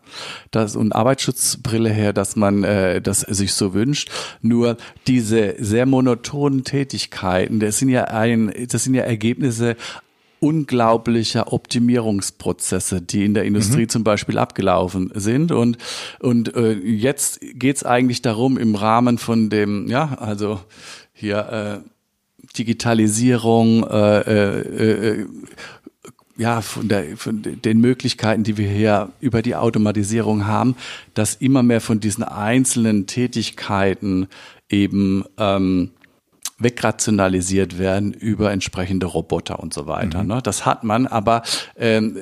[0.52, 4.10] das, und Arbeitsschutzbrille her, dass man äh, das sich so wünscht.
[4.42, 9.76] Nur diese sehr monotonen Tätigkeiten, das sind ja ein, das sind ja Ergebnisse
[10.40, 15.54] unglaublicher Optimierungsprozesse, die in der Industrie zum Beispiel abgelaufen sind.
[15.54, 15.78] Und,
[16.20, 20.60] und äh, jetzt geht's eigentlich darum, im Rahmen von dem, ja, also
[21.14, 21.90] hier äh,
[22.58, 25.26] Digitalisierung, äh, äh, äh,
[26.38, 30.76] ja, von, der, von den Möglichkeiten, die wir hier über die Automatisierung haben,
[31.14, 34.28] dass immer mehr von diesen einzelnen Tätigkeiten
[34.70, 35.92] eben ähm,
[36.60, 40.24] wegrationalisiert werden über entsprechende Roboter und so weiter.
[40.24, 40.40] Ne?
[40.42, 41.44] Das hat man, aber
[41.76, 42.18] ähm,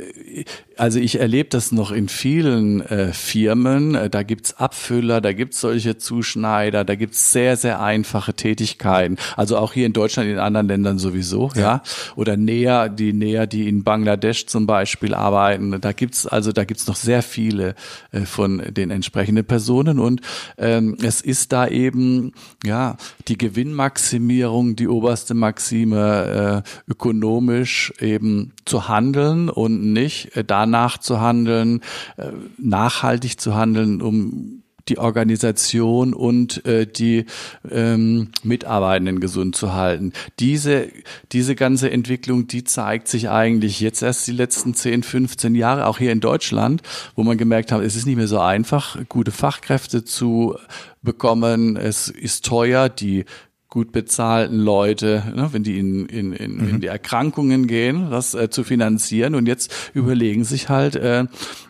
[0.81, 3.93] also ich erlebe das noch in vielen äh, Firmen.
[3.93, 9.17] Äh, da gibt's Abfüller, da gibt's solche Zuschneider, da gibt's sehr, sehr einfache Tätigkeiten.
[9.37, 11.61] Also auch hier in Deutschland, in anderen Ländern sowieso, ja.
[11.61, 11.83] ja.
[12.15, 15.79] Oder Näher, die Näher, die in Bangladesch zum Beispiel arbeiten.
[15.79, 17.75] Da gibt's also da gibt's noch sehr viele
[18.11, 19.99] äh, von den entsprechenden Personen.
[19.99, 20.21] Und
[20.57, 22.33] ähm, es ist da eben
[22.65, 30.97] ja die Gewinnmaximierung, die oberste Maxime, äh, ökonomisch eben zu handeln und nicht äh, danach
[30.97, 31.81] zu handeln,
[32.17, 37.25] äh, nachhaltig zu handeln, um die Organisation und äh, die
[37.69, 40.11] ähm, Mitarbeitenden gesund zu halten.
[40.39, 40.87] Diese,
[41.31, 45.99] diese ganze Entwicklung, die zeigt sich eigentlich jetzt erst die letzten 10, 15 Jahre, auch
[45.99, 46.81] hier in Deutschland,
[47.15, 50.55] wo man gemerkt hat, es ist nicht mehr so einfach, gute Fachkräfte zu
[51.03, 51.77] bekommen.
[51.77, 53.25] Es ist teuer, die
[53.71, 56.69] gut bezahlten Leute, ne, wenn die in, in, in, mhm.
[56.69, 59.33] in die Erkrankungen gehen, das äh, zu finanzieren.
[59.33, 61.25] Und jetzt überlegen sich halt äh,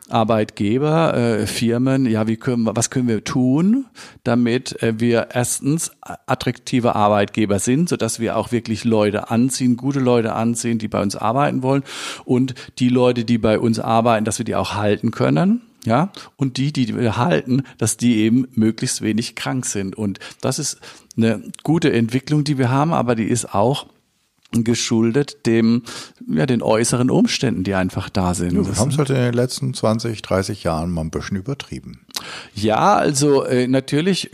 [0.09, 3.85] Arbeitgeber, äh, Firmen, ja, wie können wir, was können wir tun,
[4.23, 9.99] damit äh, wir erstens attraktive Arbeitgeber sind, so dass wir auch wirklich Leute anziehen, gute
[9.99, 11.83] Leute anziehen, die bei uns arbeiten wollen
[12.25, 16.57] und die Leute, die bei uns arbeiten, dass wir die auch halten können ja, und
[16.57, 19.95] die, die wir halten, dass die eben möglichst wenig krank sind.
[19.95, 20.79] Und das ist
[21.17, 23.87] eine gute Entwicklung, die wir haben, aber die ist auch
[24.51, 25.83] geschuldet dem,
[26.27, 28.53] ja, den äußeren Umständen, die einfach da sind.
[28.53, 32.05] Ja, wir haben es halt in den letzten 20, 30 Jahren mal ein bisschen übertrieben.
[32.53, 34.29] Ja, also äh, natürlich,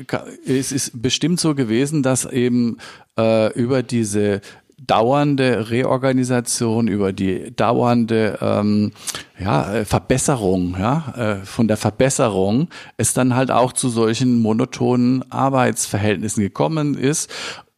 [0.46, 2.78] es ist bestimmt so gewesen, dass eben
[3.18, 4.42] äh, über diese
[4.86, 8.92] dauernde Reorganisation, über die dauernde ähm,
[9.40, 15.30] ja, äh, Verbesserung, ja, äh, von der Verbesserung es dann halt auch zu solchen monotonen
[15.32, 17.32] Arbeitsverhältnissen gekommen ist,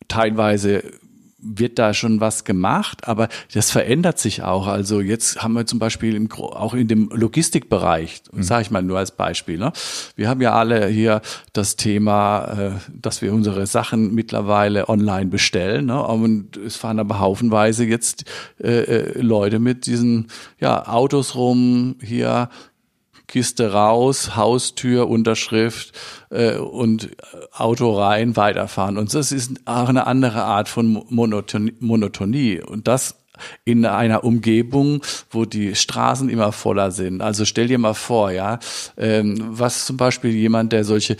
[0.10, 0.84] teilweise
[1.42, 4.68] wird da schon was gemacht, aber das verändert sich auch.
[4.68, 8.44] Also jetzt haben wir zum Beispiel im, auch in dem Logistikbereich, mhm.
[8.44, 9.58] sage ich mal nur als Beispiel.
[9.58, 9.72] Ne?
[10.16, 11.22] Wir haben ja alle hier
[11.54, 15.86] das Thema, äh, dass wir unsere Sachen mittlerweile online bestellen.
[15.86, 16.02] Ne?
[16.04, 18.26] Und es fahren aber haufenweise jetzt
[18.62, 20.28] äh, äh Leute mit diesen
[20.60, 22.50] ja, Autos rum, hier
[23.30, 25.94] Kiste raus, Haustür, Unterschrift
[26.32, 27.12] äh, und
[27.54, 28.98] Auto rein, weiterfahren.
[28.98, 31.76] Und das ist auch eine andere Art von Monotonie.
[31.80, 32.60] Monotonie.
[32.60, 33.16] Und das
[33.64, 37.22] in einer Umgebung, wo die Straßen immer voller sind.
[37.22, 38.60] Also stell dir mal vor, ja,
[38.98, 41.16] ähm, was zum Beispiel jemand, der solche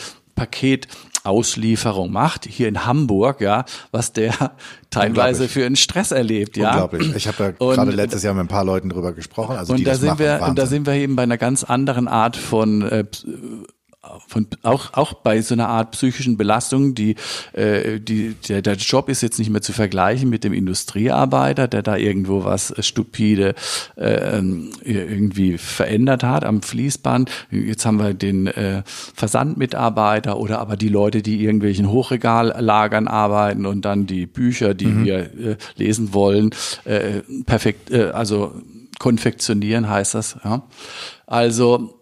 [1.24, 4.34] Paketauslieferung macht, hier in Hamburg, ja, was der
[4.90, 6.72] teilweise für einen Stress erlebt, ja.
[6.72, 7.16] Unglaublich.
[7.16, 9.56] Ich habe ja gerade letztes Jahr mit ein paar Leuten drüber gesprochen.
[9.56, 10.50] Also und die da das sind machen, wir Wahnsinn.
[10.50, 13.06] und da sind wir eben bei einer ganz anderen Art von äh,
[14.28, 17.16] von, auch, auch bei so einer Art psychischen Belastung, die,
[17.52, 21.82] äh, die, der, der Job ist jetzt nicht mehr zu vergleichen mit dem Industriearbeiter, der
[21.82, 23.56] da irgendwo was stupide
[23.98, 24.40] äh,
[24.84, 27.30] irgendwie verändert hat am Fließband.
[27.52, 33.84] Jetzt haben wir den äh, Versandmitarbeiter oder aber die Leute, die irgendwelchen Hochregallagern arbeiten und
[33.84, 35.06] dann die Bücher, die mhm.
[35.06, 36.52] wir äh, lesen wollen,
[36.86, 38.54] äh, perfekt, äh, also
[38.98, 40.38] konfektionieren heißt das.
[40.44, 40.64] Ja.
[41.28, 41.99] Also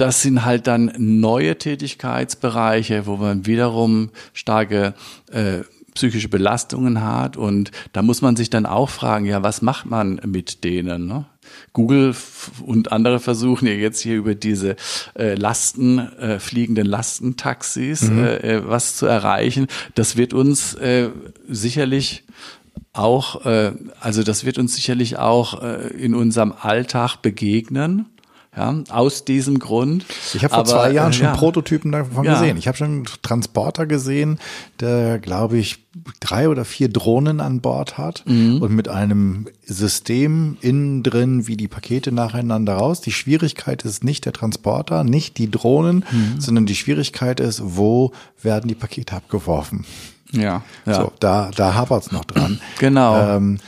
[0.00, 4.94] das sind halt dann neue Tätigkeitsbereiche, wo man wiederum starke
[5.30, 5.60] äh,
[5.94, 7.36] psychische Belastungen hat.
[7.36, 11.06] Und da muss man sich dann auch fragen, ja, was macht man mit denen?
[11.06, 11.26] Ne?
[11.72, 12.14] Google
[12.64, 14.76] und andere versuchen ja jetzt hier über diese
[15.18, 18.24] äh, Lasten, äh, fliegenden Lastentaxis mhm.
[18.24, 19.66] äh, äh was zu erreichen.
[19.94, 21.10] Das wird uns äh,
[21.48, 22.24] sicherlich
[22.92, 28.06] auch, äh, also das wird uns sicherlich auch äh, in unserem Alltag begegnen.
[28.56, 30.04] Ja, aus diesem Grund.
[30.34, 31.36] Ich habe vor Aber, zwei Jahren äh, schon ja.
[31.36, 32.32] Prototypen davon ja.
[32.32, 32.56] gesehen.
[32.56, 34.40] Ich habe schon einen Transporter gesehen,
[34.80, 35.86] der, glaube ich,
[36.18, 38.60] drei oder vier Drohnen an Bord hat mhm.
[38.60, 43.00] und mit einem System innen drin, wie die Pakete nacheinander raus.
[43.00, 46.40] Die Schwierigkeit ist nicht der Transporter, nicht die Drohnen, mhm.
[46.40, 48.10] sondern die Schwierigkeit ist, wo
[48.42, 49.84] werden die Pakete abgeworfen.
[50.32, 50.94] Ja, ja.
[50.94, 52.60] So, da, da hapert's noch dran.
[52.80, 53.36] Genau.
[53.36, 53.58] Ähm,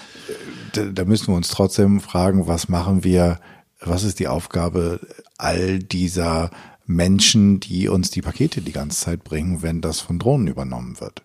[0.72, 3.38] da, da müssen wir uns trotzdem fragen, was machen wir
[3.84, 5.00] was ist die Aufgabe
[5.38, 6.50] all dieser
[6.86, 11.22] Menschen, die uns die Pakete die ganze Zeit bringen, wenn das von Drohnen übernommen wird.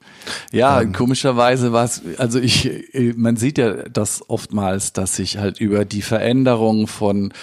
[0.51, 2.69] Ja, ähm, komischerweise war es, also ich,
[3.15, 7.33] man sieht ja das oftmals, dass sich halt über die Veränderung von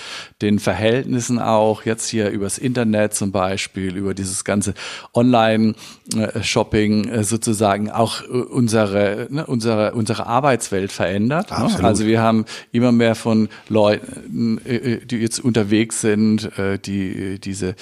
[0.42, 4.74] den Verhältnissen auch, jetzt hier übers Internet zum Beispiel, über dieses ganze
[5.12, 11.50] Online-Shopping äh, sozusagen auch äh, unsere, ne, unsere, unsere Arbeitswelt verändert.
[11.50, 11.84] Ne?
[11.84, 16.50] Also wir haben immer mehr von Leuten, äh, die jetzt unterwegs sind,
[16.86, 17.74] die diese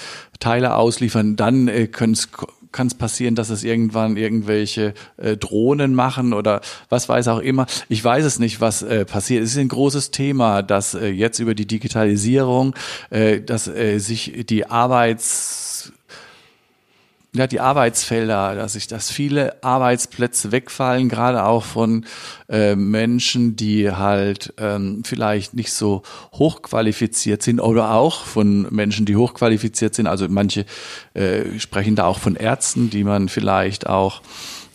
[0.43, 6.61] Teile ausliefern, dann äh, kann es passieren, dass es irgendwann irgendwelche äh, Drohnen machen oder
[6.89, 7.67] was weiß auch immer.
[7.89, 9.45] Ich weiß es nicht, was äh, passiert.
[9.45, 12.75] Es ist ein großes Thema, dass äh, jetzt über die Digitalisierung,
[13.11, 15.72] äh, dass äh, sich die Arbeits
[17.35, 22.05] ja, die Arbeitsfelder, dass ich, dass viele Arbeitsplätze wegfallen, gerade auch von
[22.51, 26.03] äh, Menschen, die halt ähm, vielleicht nicht so
[26.35, 30.09] hochqualifiziert sind oder auch von Menschen, die hochqualifiziert sind.
[30.09, 30.67] Also manche
[31.15, 34.21] äh, sprechen da auch von Ärzten, die man vielleicht auch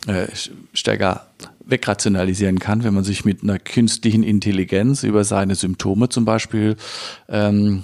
[0.07, 0.25] äh,
[0.73, 1.27] stärker
[1.63, 6.75] wegrationalisieren kann, wenn man sich mit einer künstlichen Intelligenz über seine Symptome zum Beispiel
[7.29, 7.83] ähm,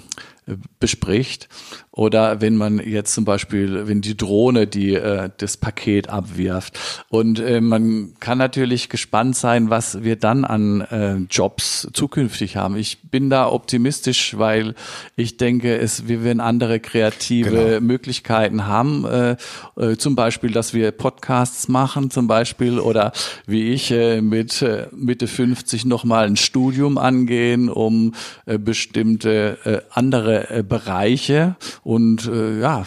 [0.80, 1.48] bespricht.
[1.96, 6.76] Oder wenn man jetzt zum Beispiel, wenn die Drohne die äh, das Paket abwirft.
[7.08, 12.76] Und äh, man kann natürlich gespannt sein, was wir dann an äh, Jobs zukünftig haben.
[12.76, 14.74] Ich bin da optimistisch, weil
[15.14, 17.80] ich denke, es wir werden andere kreative genau.
[17.80, 19.04] Möglichkeiten haben.
[19.04, 19.36] Äh,
[19.76, 23.12] äh, zum Beispiel, dass wir Podcasts machen, zum Beispiel, oder
[23.46, 28.14] wie ich äh, mit äh, Mitte 50 nochmal ein Studium angehen, um
[28.46, 31.54] äh, bestimmte äh, andere äh, Bereiche
[31.84, 32.86] und äh, ja,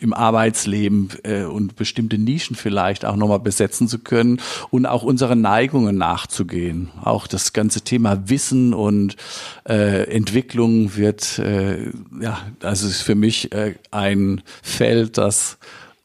[0.00, 4.40] im Arbeitsleben äh, und bestimmte Nischen vielleicht auch nochmal besetzen zu können
[4.70, 6.90] und auch unseren Neigungen nachzugehen.
[7.02, 9.16] Auch das ganze Thema Wissen und
[9.68, 11.90] äh, Entwicklung wird, äh,
[12.20, 15.58] ja, also ist für mich äh, ein Feld, das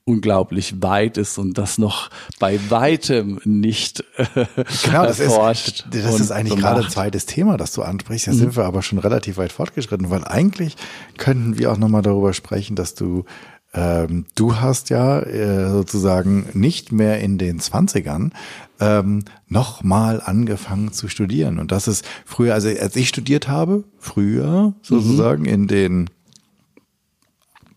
[0.04, 4.46] unglaublich weit ist und das noch bei weitem nicht äh,
[4.84, 5.86] genau, das erforscht.
[5.92, 8.28] Ist, das ist eigentlich so gerade ein zweites Thema, das du ansprichst.
[8.28, 8.38] Da mhm.
[8.38, 10.76] sind wir aber schon relativ weit fortgeschritten, weil eigentlich
[11.18, 13.26] könnten wir auch nochmal darüber sprechen, dass du
[13.74, 18.34] ähm, du hast ja äh, sozusagen nicht mehr in den Zwanzigern
[18.82, 21.58] ähm, nochmal angefangen zu studieren.
[21.58, 25.50] Und das ist früher, also als ich studiert habe, früher sozusagen mhm.
[25.50, 26.10] in den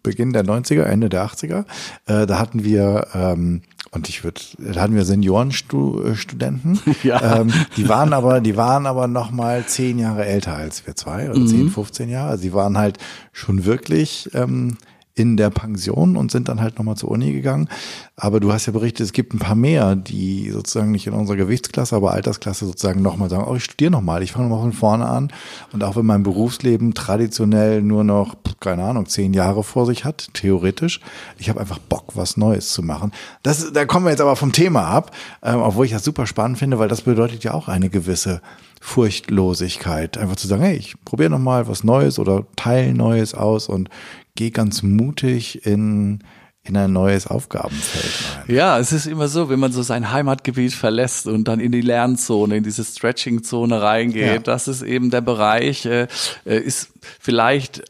[0.05, 1.65] Beginn der 90er, Ende der 80er.
[2.07, 6.81] Äh, da hatten wir ähm, und ich würde, da hatten wir Seniorenstudenten.
[7.03, 7.41] Ja.
[7.41, 11.29] Ähm, die waren aber, die waren aber noch mal zehn Jahre älter als wir zwei,
[11.29, 11.47] oder mhm.
[11.47, 12.31] zehn, 15 Jahre.
[12.31, 12.99] Also sie waren halt
[13.33, 14.79] schon wirklich ähm,
[15.15, 17.69] in der Pension und sind dann halt nochmal zur Uni gegangen.
[18.17, 21.37] Aber du hast ja berichtet, es gibt ein paar mehr, die sozusagen nicht in unserer
[21.37, 25.07] Gewichtsklasse, aber Altersklasse sozusagen nochmal sagen, oh, ich studiere nochmal, ich fange nochmal von vorne
[25.07, 25.33] an.
[25.73, 30.31] Und auch wenn mein Berufsleben traditionell nur noch, keine Ahnung, zehn Jahre vor sich hat,
[30.35, 31.01] theoretisch,
[31.39, 33.13] ich habe einfach Bock, was Neues zu machen.
[33.45, 35.13] Das, da kommen wir jetzt aber vom Thema ab,
[35.43, 38.41] ähm, obwohl ich das super spannend finde, weil das bedeutet ja auch eine gewisse
[38.87, 40.19] Furchtlosigkeit.
[40.19, 43.89] Einfach zu sagen, hey, ich probiere nochmal was Neues oder teile Neues aus und
[44.35, 46.23] geh ganz mutig in
[46.67, 48.57] in ein neues Aufgabenfeld rein.
[48.57, 51.83] Ja, es ist immer so, wenn man so sein Heimatgebiet verlässt und dann in die
[51.83, 54.39] Lernzone, in diese Stretching-Zone reingeht, ja.
[54.39, 56.07] das ist eben der Bereich, äh,
[56.47, 56.89] äh, ist
[57.21, 57.85] vielleicht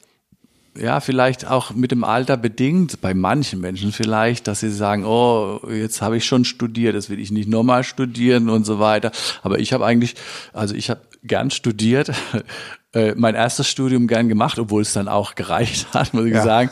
[0.76, 5.60] ja, vielleicht auch mit dem Alter bedingt, bei manchen Menschen vielleicht, dass sie sagen, oh,
[5.70, 9.12] jetzt habe ich schon studiert, das will ich nicht nochmal studieren und so weiter.
[9.42, 10.14] Aber ich habe eigentlich,
[10.52, 12.12] also ich habe gern studiert
[12.95, 16.42] äh, mein erstes Studium gern gemacht, obwohl es dann auch gereicht hat, muss ich ja.
[16.42, 16.70] sagen.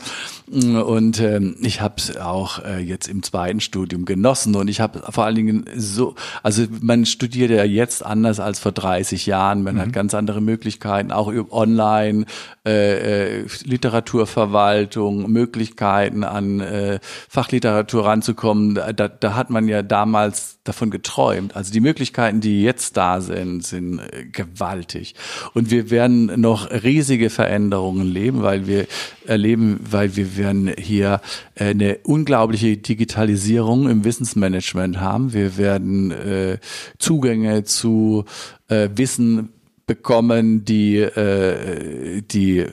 [0.51, 5.01] Und ähm, ich habe es auch äh, jetzt im zweiten Studium genossen und ich habe
[5.09, 9.75] vor allen Dingen so, also man studiert ja jetzt anders als vor 30 Jahren, man
[9.75, 9.79] mhm.
[9.79, 12.25] hat ganz andere Möglichkeiten, auch über online,
[12.65, 16.99] äh, äh, Literaturverwaltung, Möglichkeiten an äh,
[17.29, 18.75] Fachliteratur ranzukommen.
[18.75, 21.55] Da, da hat man ja damals davon geträumt.
[21.55, 25.15] Also die Möglichkeiten, die jetzt da sind, sind äh, gewaltig.
[25.53, 28.87] Und wir werden noch riesige Veränderungen leben, weil wir
[29.25, 31.21] erleben, weil wir werden hier
[31.55, 35.33] äh, eine unglaubliche Digitalisierung im Wissensmanagement haben.
[35.33, 36.57] Wir werden äh,
[36.97, 38.25] Zugänge zu
[38.67, 39.49] äh, Wissen
[39.85, 42.65] bekommen, die, äh, die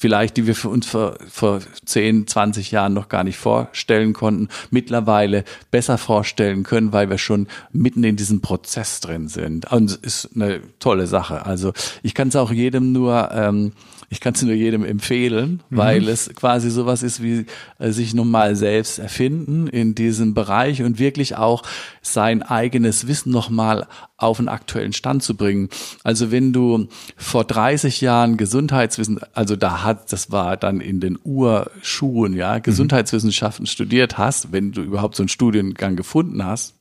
[0.00, 4.48] vielleicht, die wir für uns vor, vor 10, 20 Jahren noch gar nicht vorstellen konnten,
[4.70, 9.70] mittlerweile besser vorstellen können, weil wir schon mitten in diesem Prozess drin sind.
[9.70, 11.44] Und es ist eine tolle Sache.
[11.44, 13.72] Also ich kann es auch jedem nur ähm,
[14.12, 15.76] ich kann es nur jedem empfehlen, mhm.
[15.76, 17.46] weil es quasi sowas ist wie
[17.78, 21.62] äh, sich nun mal selbst erfinden in diesem Bereich und wirklich auch
[22.02, 23.86] sein eigenes Wissen nochmal
[24.16, 25.68] auf einen aktuellen Stand zu bringen.
[26.02, 31.16] Also wenn du vor 30 Jahren Gesundheitswissen, also da hat, das war dann in den
[31.22, 32.62] Urschuhen, ja, mhm.
[32.64, 36.74] Gesundheitswissenschaften studiert hast, wenn du überhaupt so einen Studiengang gefunden hast,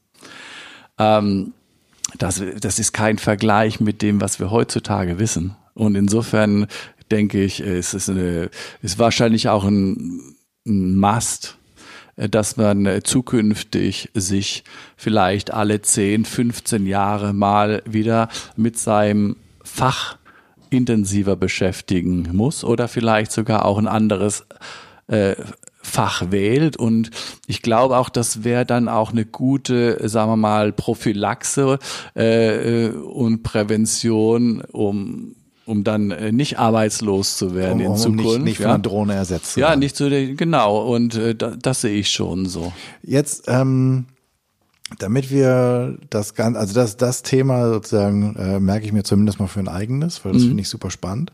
[0.97, 1.53] ähm,
[2.17, 5.55] das, das ist kein Vergleich mit dem, was wir heutzutage wissen.
[5.75, 6.67] Und insofern
[7.11, 8.49] denke ich, es ist, eine,
[8.81, 10.35] ist wahrscheinlich auch ein,
[10.65, 11.57] ein Must,
[12.15, 14.63] äh, dass man äh, zukünftig sich
[14.95, 20.17] vielleicht alle 10, 15 Jahre mal wieder mit seinem Fach
[20.69, 24.45] intensiver beschäftigen muss oder vielleicht sogar auch ein anderes
[25.07, 25.35] äh,
[25.81, 26.77] Fach wählt.
[26.77, 27.09] Und
[27.47, 31.79] ich glaube auch, das wäre dann auch eine gute, sagen wir mal, Prophylaxe
[32.15, 35.35] äh, und Prävention, um
[35.69, 38.23] um dann äh, nicht arbeitslos zu werden um, in um Zukunft.
[38.25, 38.73] Nicht, nicht von ja.
[38.73, 39.79] einer Drohne ersetzt zu Ja, werden.
[39.79, 40.93] nicht so, genau.
[40.93, 42.73] Und äh, das, das sehe ich schon so.
[43.03, 44.05] Jetzt, ähm,
[44.97, 49.47] damit wir das Ganze, also das, das Thema sozusagen, äh, merke ich mir zumindest mal
[49.47, 51.31] für ein eigenes, weil das finde ich super spannend.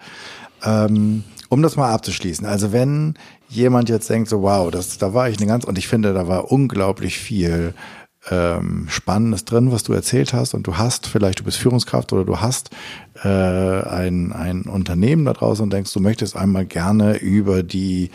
[0.64, 3.14] Ähm, um das mal abzuschließen, also wenn
[3.48, 6.28] jemand jetzt denkt, so wow, das, da war ich eine ganz, und ich finde, da
[6.28, 7.74] war unglaublich viel
[8.30, 12.26] ähm, Spannendes drin, was du erzählt hast, und du hast vielleicht, du bist Führungskraft oder
[12.26, 12.72] du hast
[13.24, 18.10] äh, ein, ein Unternehmen da draußen und denkst, du möchtest einmal gerne über die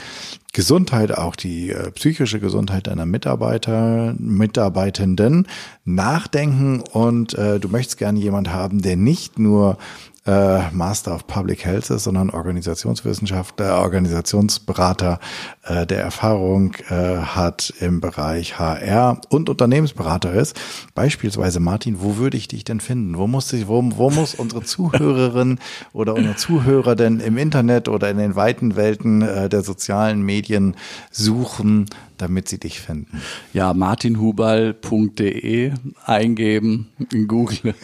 [0.52, 5.46] Gesundheit, auch die äh, psychische Gesundheit deiner Mitarbeiter, Mitarbeitenden
[5.84, 6.80] nachdenken.
[6.80, 9.78] Und äh, du möchtest gerne jemand haben, der nicht nur
[10.26, 15.18] äh, Master of Public Health ist, sondern Organisationswissenschaftler, Organisationsberater,
[15.64, 20.60] äh, der Erfahrung äh, hat im Bereich HR und Unternehmensberater ist.
[20.94, 23.16] Beispielsweise Martin, wo würde ich dich denn finden?
[23.16, 25.58] Wo muss ich, wo, wo muss unsere Zuhörerin
[25.92, 30.76] oder unsere Zuhörer denn im Internet oder in den weiten Welten äh, der sozialen Medien
[31.10, 31.86] suchen,
[32.20, 33.20] damit sie dich finden?
[33.52, 35.72] Ja, martinhubal.de
[36.04, 37.74] eingeben in Google.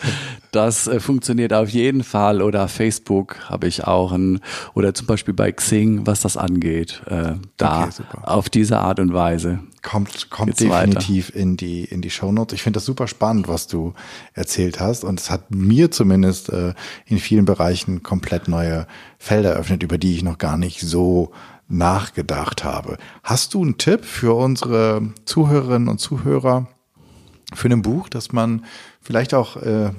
[0.52, 2.40] Das äh, funktioniert auf jeden Fall.
[2.40, 4.40] Oder Facebook habe ich auch ein,
[4.74, 7.02] oder zum Beispiel bei Xing, was das angeht.
[7.06, 9.60] Äh, da Okay, auf diese Art und Weise.
[9.82, 12.54] kommt, kommt Geht's definitiv in die, in die Shownotes.
[12.54, 13.94] Ich finde das super spannend, was du
[14.34, 15.04] erzählt hast.
[15.04, 16.74] Und es hat mir zumindest äh,
[17.06, 18.86] in vielen Bereichen komplett neue
[19.18, 21.32] Felder eröffnet, über die ich noch gar nicht so
[21.68, 22.98] nachgedacht habe.
[23.22, 26.68] Hast du einen Tipp für unsere Zuhörerinnen und Zuhörer
[27.54, 28.64] für ein Buch, das man
[29.00, 29.90] vielleicht auch äh,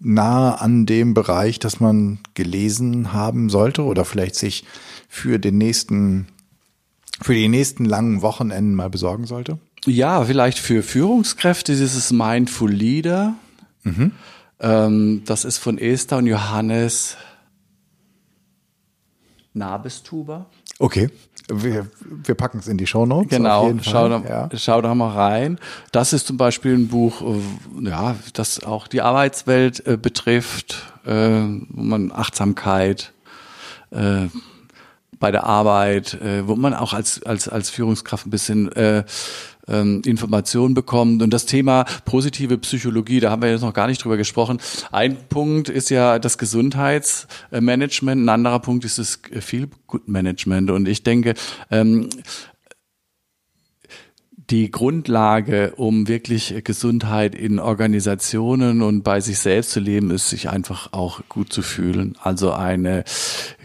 [0.00, 4.64] nah an dem Bereich, das man gelesen haben sollte oder vielleicht sich
[5.08, 6.28] für den nächsten
[7.20, 9.58] für die nächsten langen Wochenenden mal besorgen sollte?
[9.84, 13.34] Ja, vielleicht für Führungskräfte dieses Mindful Leader.
[14.60, 17.16] Ähm, das ist von Esther und Johannes
[19.54, 20.46] Nabestuber.
[20.78, 21.10] Okay,
[21.48, 23.30] wir, wir packen es in die Shownotes.
[23.30, 24.48] Genau, schau da, ja.
[24.56, 25.58] schau da mal rein.
[25.92, 31.10] Das ist zum Beispiel ein Buch, äh, ja, das auch die Arbeitswelt äh, betrifft, äh,
[31.10, 33.12] wo man Achtsamkeit
[33.90, 34.28] äh,
[35.18, 39.04] bei der Arbeit, äh, wo man auch als als als Führungskraft ein bisschen äh,
[39.68, 41.22] ähm, Informationen bekommt.
[41.22, 44.58] Und das Thema positive Psychologie, da haben wir jetzt noch gar nicht drüber gesprochen.
[44.90, 50.70] Ein Punkt ist ja das Gesundheitsmanagement, ein anderer Punkt ist das Feel Good Management.
[50.70, 51.34] Und ich denke,
[51.70, 52.08] ähm,
[54.50, 60.48] die Grundlage, um wirklich Gesundheit in Organisationen und bei sich selbst zu leben, ist, sich
[60.48, 62.16] einfach auch gut zu fühlen.
[62.20, 63.04] Also eine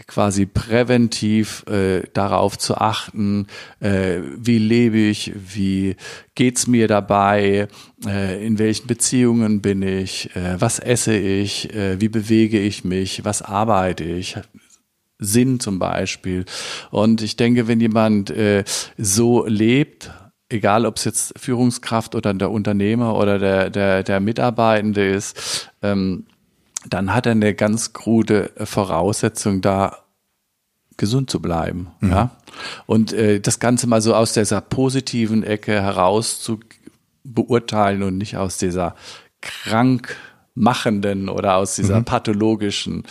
[0.06, 3.46] quasi präventiv äh, darauf zu achten,
[3.80, 5.96] äh, wie lebe ich, wie
[6.34, 7.68] geht's mir dabei,
[8.06, 13.24] äh, in welchen Beziehungen bin ich, äh, was esse ich, äh, wie bewege ich mich,
[13.24, 14.36] was arbeite ich,
[15.18, 16.44] Sinn zum Beispiel.
[16.90, 18.64] Und ich denke, wenn jemand äh,
[18.96, 20.10] so lebt,
[20.48, 26.26] egal ob es jetzt Führungskraft oder der Unternehmer oder der, der, der Mitarbeitende ist, ähm,
[26.88, 29.98] dann hat er eine ganz gute Voraussetzung, da
[30.96, 31.88] gesund zu bleiben.
[32.00, 32.30] Ja?
[32.86, 36.60] Und äh, das Ganze mal so aus dieser positiven Ecke heraus zu
[37.24, 38.94] beurteilen und nicht aus dieser
[39.40, 43.04] krankmachenden oder aus dieser pathologischen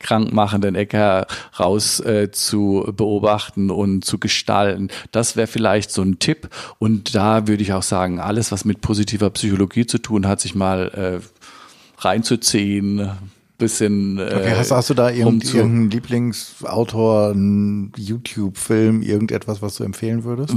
[0.00, 4.88] krankmachenden Ecke heraus äh, zu beobachten und zu gestalten.
[5.12, 6.48] Das wäre vielleicht so ein Tipp.
[6.78, 10.54] Und da würde ich auch sagen, alles, was mit positiver Psychologie zu tun hat, sich
[10.54, 13.10] mal äh, reinzuziehen,
[13.58, 20.24] bisschen äh, Okay, hast, hast du da irgendeinen Lieblingsautor, einen YouTube-Film, irgendetwas, was du empfehlen
[20.24, 20.54] würdest?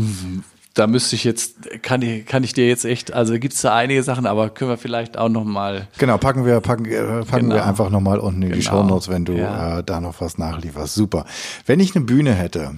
[0.73, 3.75] Da müsste ich jetzt, kann ich, kann ich dir jetzt echt, also gibt es da
[3.75, 7.43] einige Sachen, aber können wir vielleicht auch noch mal Genau, packen wir, packen, äh, packen
[7.49, 7.55] Genau.
[7.55, 8.71] wir einfach nochmal unten in die Genau.
[8.81, 9.79] Shownotes, wenn du Ja.
[9.79, 10.95] äh, da noch was nachlieferst.
[10.95, 11.25] Super.
[11.67, 12.75] Wenn ich eine Bühne hätte,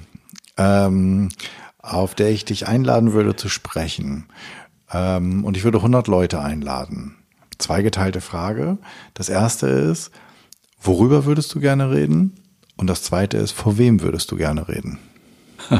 [0.57, 1.29] ähm,
[1.79, 4.25] auf der ich dich einladen würde zu sprechen,
[4.91, 7.15] ähm, und ich würde 100 Leute einladen.
[7.57, 8.77] Zweigeteilte Frage.
[9.13, 10.11] Das erste ist,
[10.81, 12.33] worüber würdest du gerne reden?
[12.77, 14.99] Und das zweite ist, vor wem würdest du gerne reden?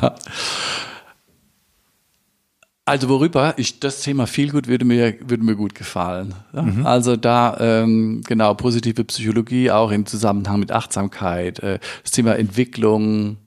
[2.88, 6.36] Also worüber ich das Thema viel gut würde mir würde mir gut gefallen.
[6.54, 6.68] Ja?
[6.84, 13.38] Also da ähm, genau positive Psychologie auch im Zusammenhang mit Achtsamkeit, äh, das Thema Entwicklung.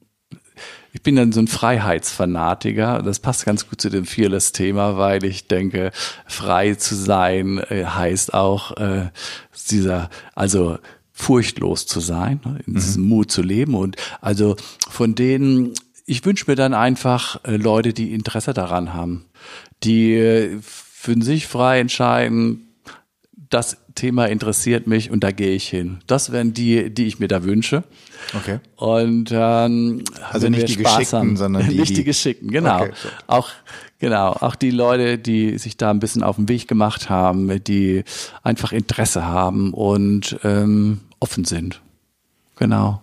[0.93, 3.03] Ich bin dann so ein Freiheitsfanatiker.
[3.03, 5.93] Das passt ganz gut zu dem Fearless-Thema, weil ich denke,
[6.27, 9.11] frei zu sein äh, heißt auch äh,
[9.71, 10.79] dieser, also
[11.13, 13.75] furchtlos zu sein, ne, in diesem Mut zu leben.
[13.75, 14.57] Und also
[14.89, 15.75] von denen
[16.09, 19.27] ich wünsche mir dann einfach äh, Leute, die Interesse daran haben,
[19.85, 22.69] die äh, für sich frei entscheiden,
[23.51, 25.99] das Thema interessiert mich und da gehe ich hin.
[26.07, 27.85] Das wären die, die ich mir da wünsche.
[28.35, 28.61] Okay.
[28.77, 32.83] Und ähm, also nicht die Spaß Geschickten, haben, sondern die, nicht die, die Geschickten, genau.
[32.83, 33.09] Okay, so.
[33.27, 33.51] Auch
[33.99, 38.05] genau, auch die Leute, die sich da ein bisschen auf den Weg gemacht haben, die
[38.43, 41.81] einfach Interesse haben und ähm, offen sind.
[42.57, 43.01] Genau.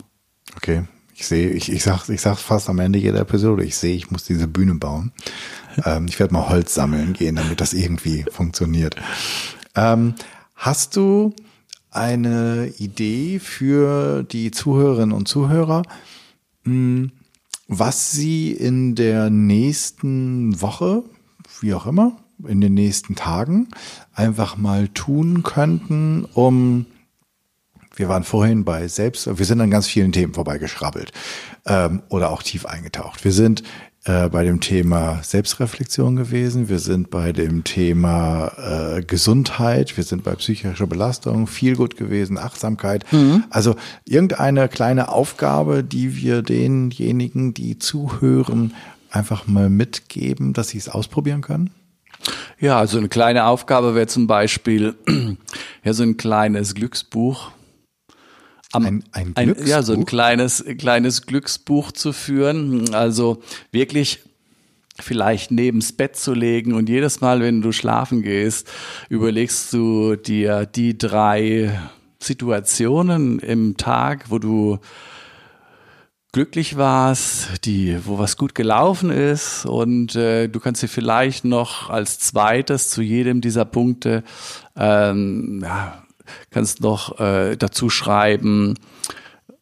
[0.56, 0.86] Okay.
[1.18, 4.12] Ich sehe, ich, ich sag, ich sag fast am Ende jeder Episode, ich sehe, ich
[4.12, 5.14] muss diese Bühne bauen.
[5.86, 8.98] ähm, ich werde mal Holz sammeln gehen, damit das irgendwie funktioniert.
[9.76, 10.16] Ähm,
[10.56, 11.34] hast du
[11.90, 15.84] eine Idee für die Zuhörerinnen und Zuhörer,
[16.66, 17.14] hm,
[17.70, 21.04] was sie in der nächsten Woche,
[21.62, 23.70] wie auch immer, in den nächsten Tagen
[24.14, 26.88] einfach mal tun könnten, um
[27.96, 31.12] wir waren vorhin bei selbst, wir sind an ganz vielen Themen vorbeigeschrabbelt
[31.66, 33.24] ähm, oder auch tief eingetaucht.
[33.24, 33.64] Wir sind
[34.06, 38.52] äh, bei dem Thema Selbstreflexion gewesen, wir sind bei dem Thema
[38.98, 43.12] äh, Gesundheit, wir sind bei psychischer Belastung, viel gut gewesen, Achtsamkeit.
[43.12, 43.46] Mhm.
[43.50, 43.76] Also
[44.08, 48.74] irgendeine kleine Aufgabe, die wir denjenigen, die zuhören,
[49.10, 51.72] einfach mal mitgeben, dass sie es ausprobieren können?
[52.60, 54.96] Ja, also eine kleine Aufgabe wäre zum Beispiel
[55.84, 57.52] ja so ein kleines Glücksbuch
[58.76, 62.94] am, ein, ein, ein ja so ein kleines kleines Glücksbuch zu führen.
[62.94, 64.20] Also wirklich
[65.00, 68.70] vielleicht nebens Bett zu legen und jedes Mal, wenn du schlafen gehst,
[69.10, 71.78] überlegst du dir die drei
[72.20, 74.80] Situationen im Tag, wo du
[76.32, 81.90] glücklich warst, die, wo was gut gelaufen ist und äh, du kannst dir vielleicht noch
[81.90, 84.24] als zweites zu jedem dieser Punkte
[84.76, 86.05] ähm, ja,
[86.50, 88.76] kannst noch äh, dazu schreiben,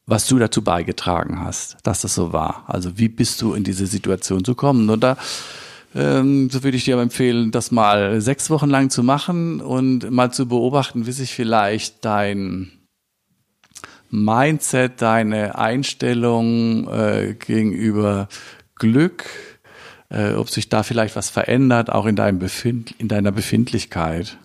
[0.06, 2.66] was du dazu beigetragen hast, dass das so war.
[2.68, 4.90] Also wie bist du in diese Situation gekommen?
[4.90, 5.18] Und da
[5.96, 10.32] ähm, so würde ich dir empfehlen, das mal sechs Wochen lang zu machen und mal
[10.32, 12.72] zu beobachten, wie sich vielleicht dein
[14.10, 18.28] Mindset, deine Einstellung äh, gegenüber
[18.76, 19.26] Glück,
[20.10, 24.38] äh, ob sich da vielleicht was verändert, auch in, deinem Befind in deiner Befindlichkeit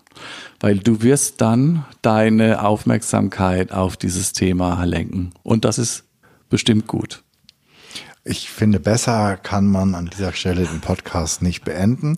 [0.59, 5.31] weil du wirst dann deine Aufmerksamkeit auf dieses Thema lenken.
[5.43, 6.03] Und das ist
[6.49, 7.23] bestimmt gut.
[8.25, 12.17] Ich finde, besser kann man an dieser Stelle den Podcast nicht beenden.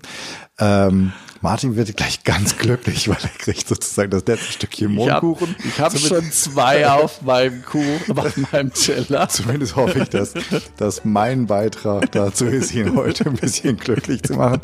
[0.60, 5.56] Ähm, Martin wird gleich ganz glücklich, weil er kriegt sozusagen das letzte Stückchen Mondkuchen.
[5.64, 9.30] Ich habe hab schon zwei auf meinem Kuchen, auf meinem Teller.
[9.30, 10.34] Zumindest hoffe ich, dass,
[10.78, 14.62] dass mein Beitrag dazu ist, ihn heute ein bisschen glücklich zu machen.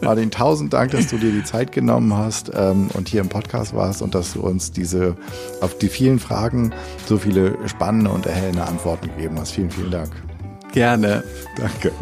[0.00, 3.74] Martin, tausend Dank, dass du dir die Zeit genommen hast ähm, und hier im Podcast
[3.74, 5.16] warst und dass du uns diese
[5.60, 6.72] auf die vielen Fragen
[7.06, 9.52] so viele spannende und erhellende Antworten gegeben hast.
[9.52, 10.31] Vielen, vielen Dank.
[10.72, 11.22] Gerne.
[11.56, 11.92] Danke.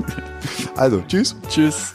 [0.76, 1.36] Also, tschüss.
[1.48, 1.94] Tschüss.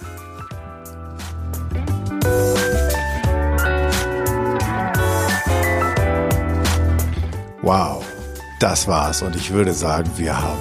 [7.62, 8.06] Wow,
[8.60, 10.60] das war's und ich würde sagen, wir haben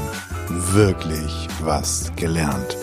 [0.48, 2.78] wirklich was gelernt.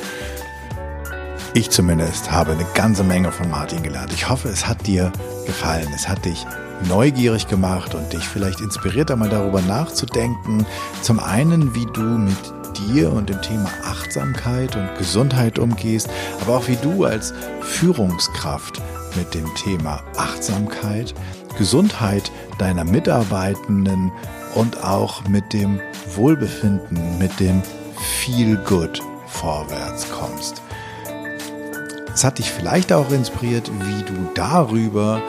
[1.56, 4.14] Ich zumindest habe eine ganze Menge von Martin gelernt.
[4.14, 5.12] Ich hoffe, es hat dir
[5.48, 5.88] gefallen.
[5.96, 6.46] Es hat dich
[6.88, 10.66] neugierig gemacht und dich vielleicht inspiriert, einmal darüber nachzudenken.
[11.02, 16.10] Zum einen, wie du mit dir und dem Thema Achtsamkeit und Gesundheit umgehst,
[16.42, 18.82] aber auch wie du als Führungskraft
[19.16, 21.14] mit dem Thema Achtsamkeit
[21.58, 24.12] Gesundheit deiner Mitarbeitenden
[24.56, 25.80] und auch mit dem
[26.16, 27.62] Wohlbefinden, mit dem
[28.20, 30.62] Feel Good vorwärts kommst.
[32.14, 35.22] Es hat dich vielleicht auch inspiriert, wie du darüber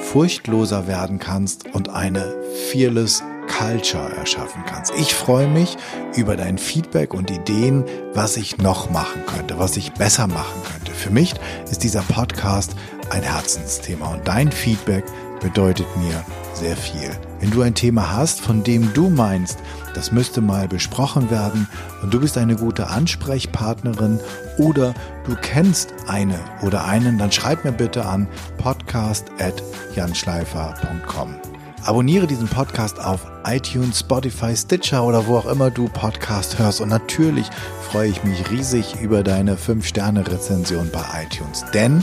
[0.00, 2.34] furchtloser werden kannst und eine
[2.70, 4.92] Fearless Culture erschaffen kannst.
[4.96, 5.76] Ich freue mich
[6.16, 7.84] über dein Feedback und Ideen,
[8.14, 10.92] was ich noch machen könnte, was ich besser machen könnte.
[10.92, 11.34] Für mich
[11.70, 12.74] ist dieser Podcast
[13.10, 15.04] ein Herzensthema und dein Feedback
[15.40, 16.24] bedeutet mir
[16.54, 17.10] sehr viel.
[17.40, 19.58] Wenn du ein Thema hast, von dem du meinst,
[19.94, 21.68] das müsste mal besprochen werden
[22.02, 24.20] und du bist eine gute Ansprechpartnerin
[24.58, 24.94] oder
[25.26, 28.28] du kennst eine oder einen, dann schreib mir bitte an
[28.58, 31.34] podcast@janschleifer.com.
[31.86, 36.80] Abonniere diesen Podcast auf iTunes, Spotify, Stitcher oder wo auch immer du Podcast hörst.
[36.80, 37.46] Und natürlich
[37.88, 41.64] freue ich mich riesig über deine 5-Sterne-Rezension bei iTunes.
[41.72, 42.02] Denn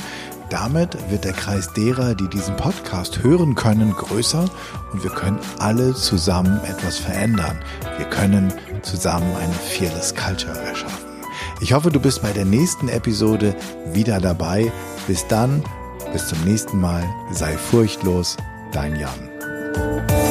[0.49, 4.45] damit wird der Kreis derer, die diesen Podcast hören können, größer
[4.93, 7.59] und wir können alle zusammen etwas verändern.
[7.97, 8.53] Wir können
[8.84, 11.03] zusammen eine Fearless Culture erschaffen.
[11.59, 13.53] Ich hoffe, du bist bei der nächsten Episode
[13.91, 14.71] wieder dabei.
[15.07, 15.61] Bis dann,
[16.13, 17.03] bis zum nächsten Mal.
[17.31, 18.38] Sei furchtlos,
[18.71, 19.32] dein Jan.
[19.76, 20.22] Música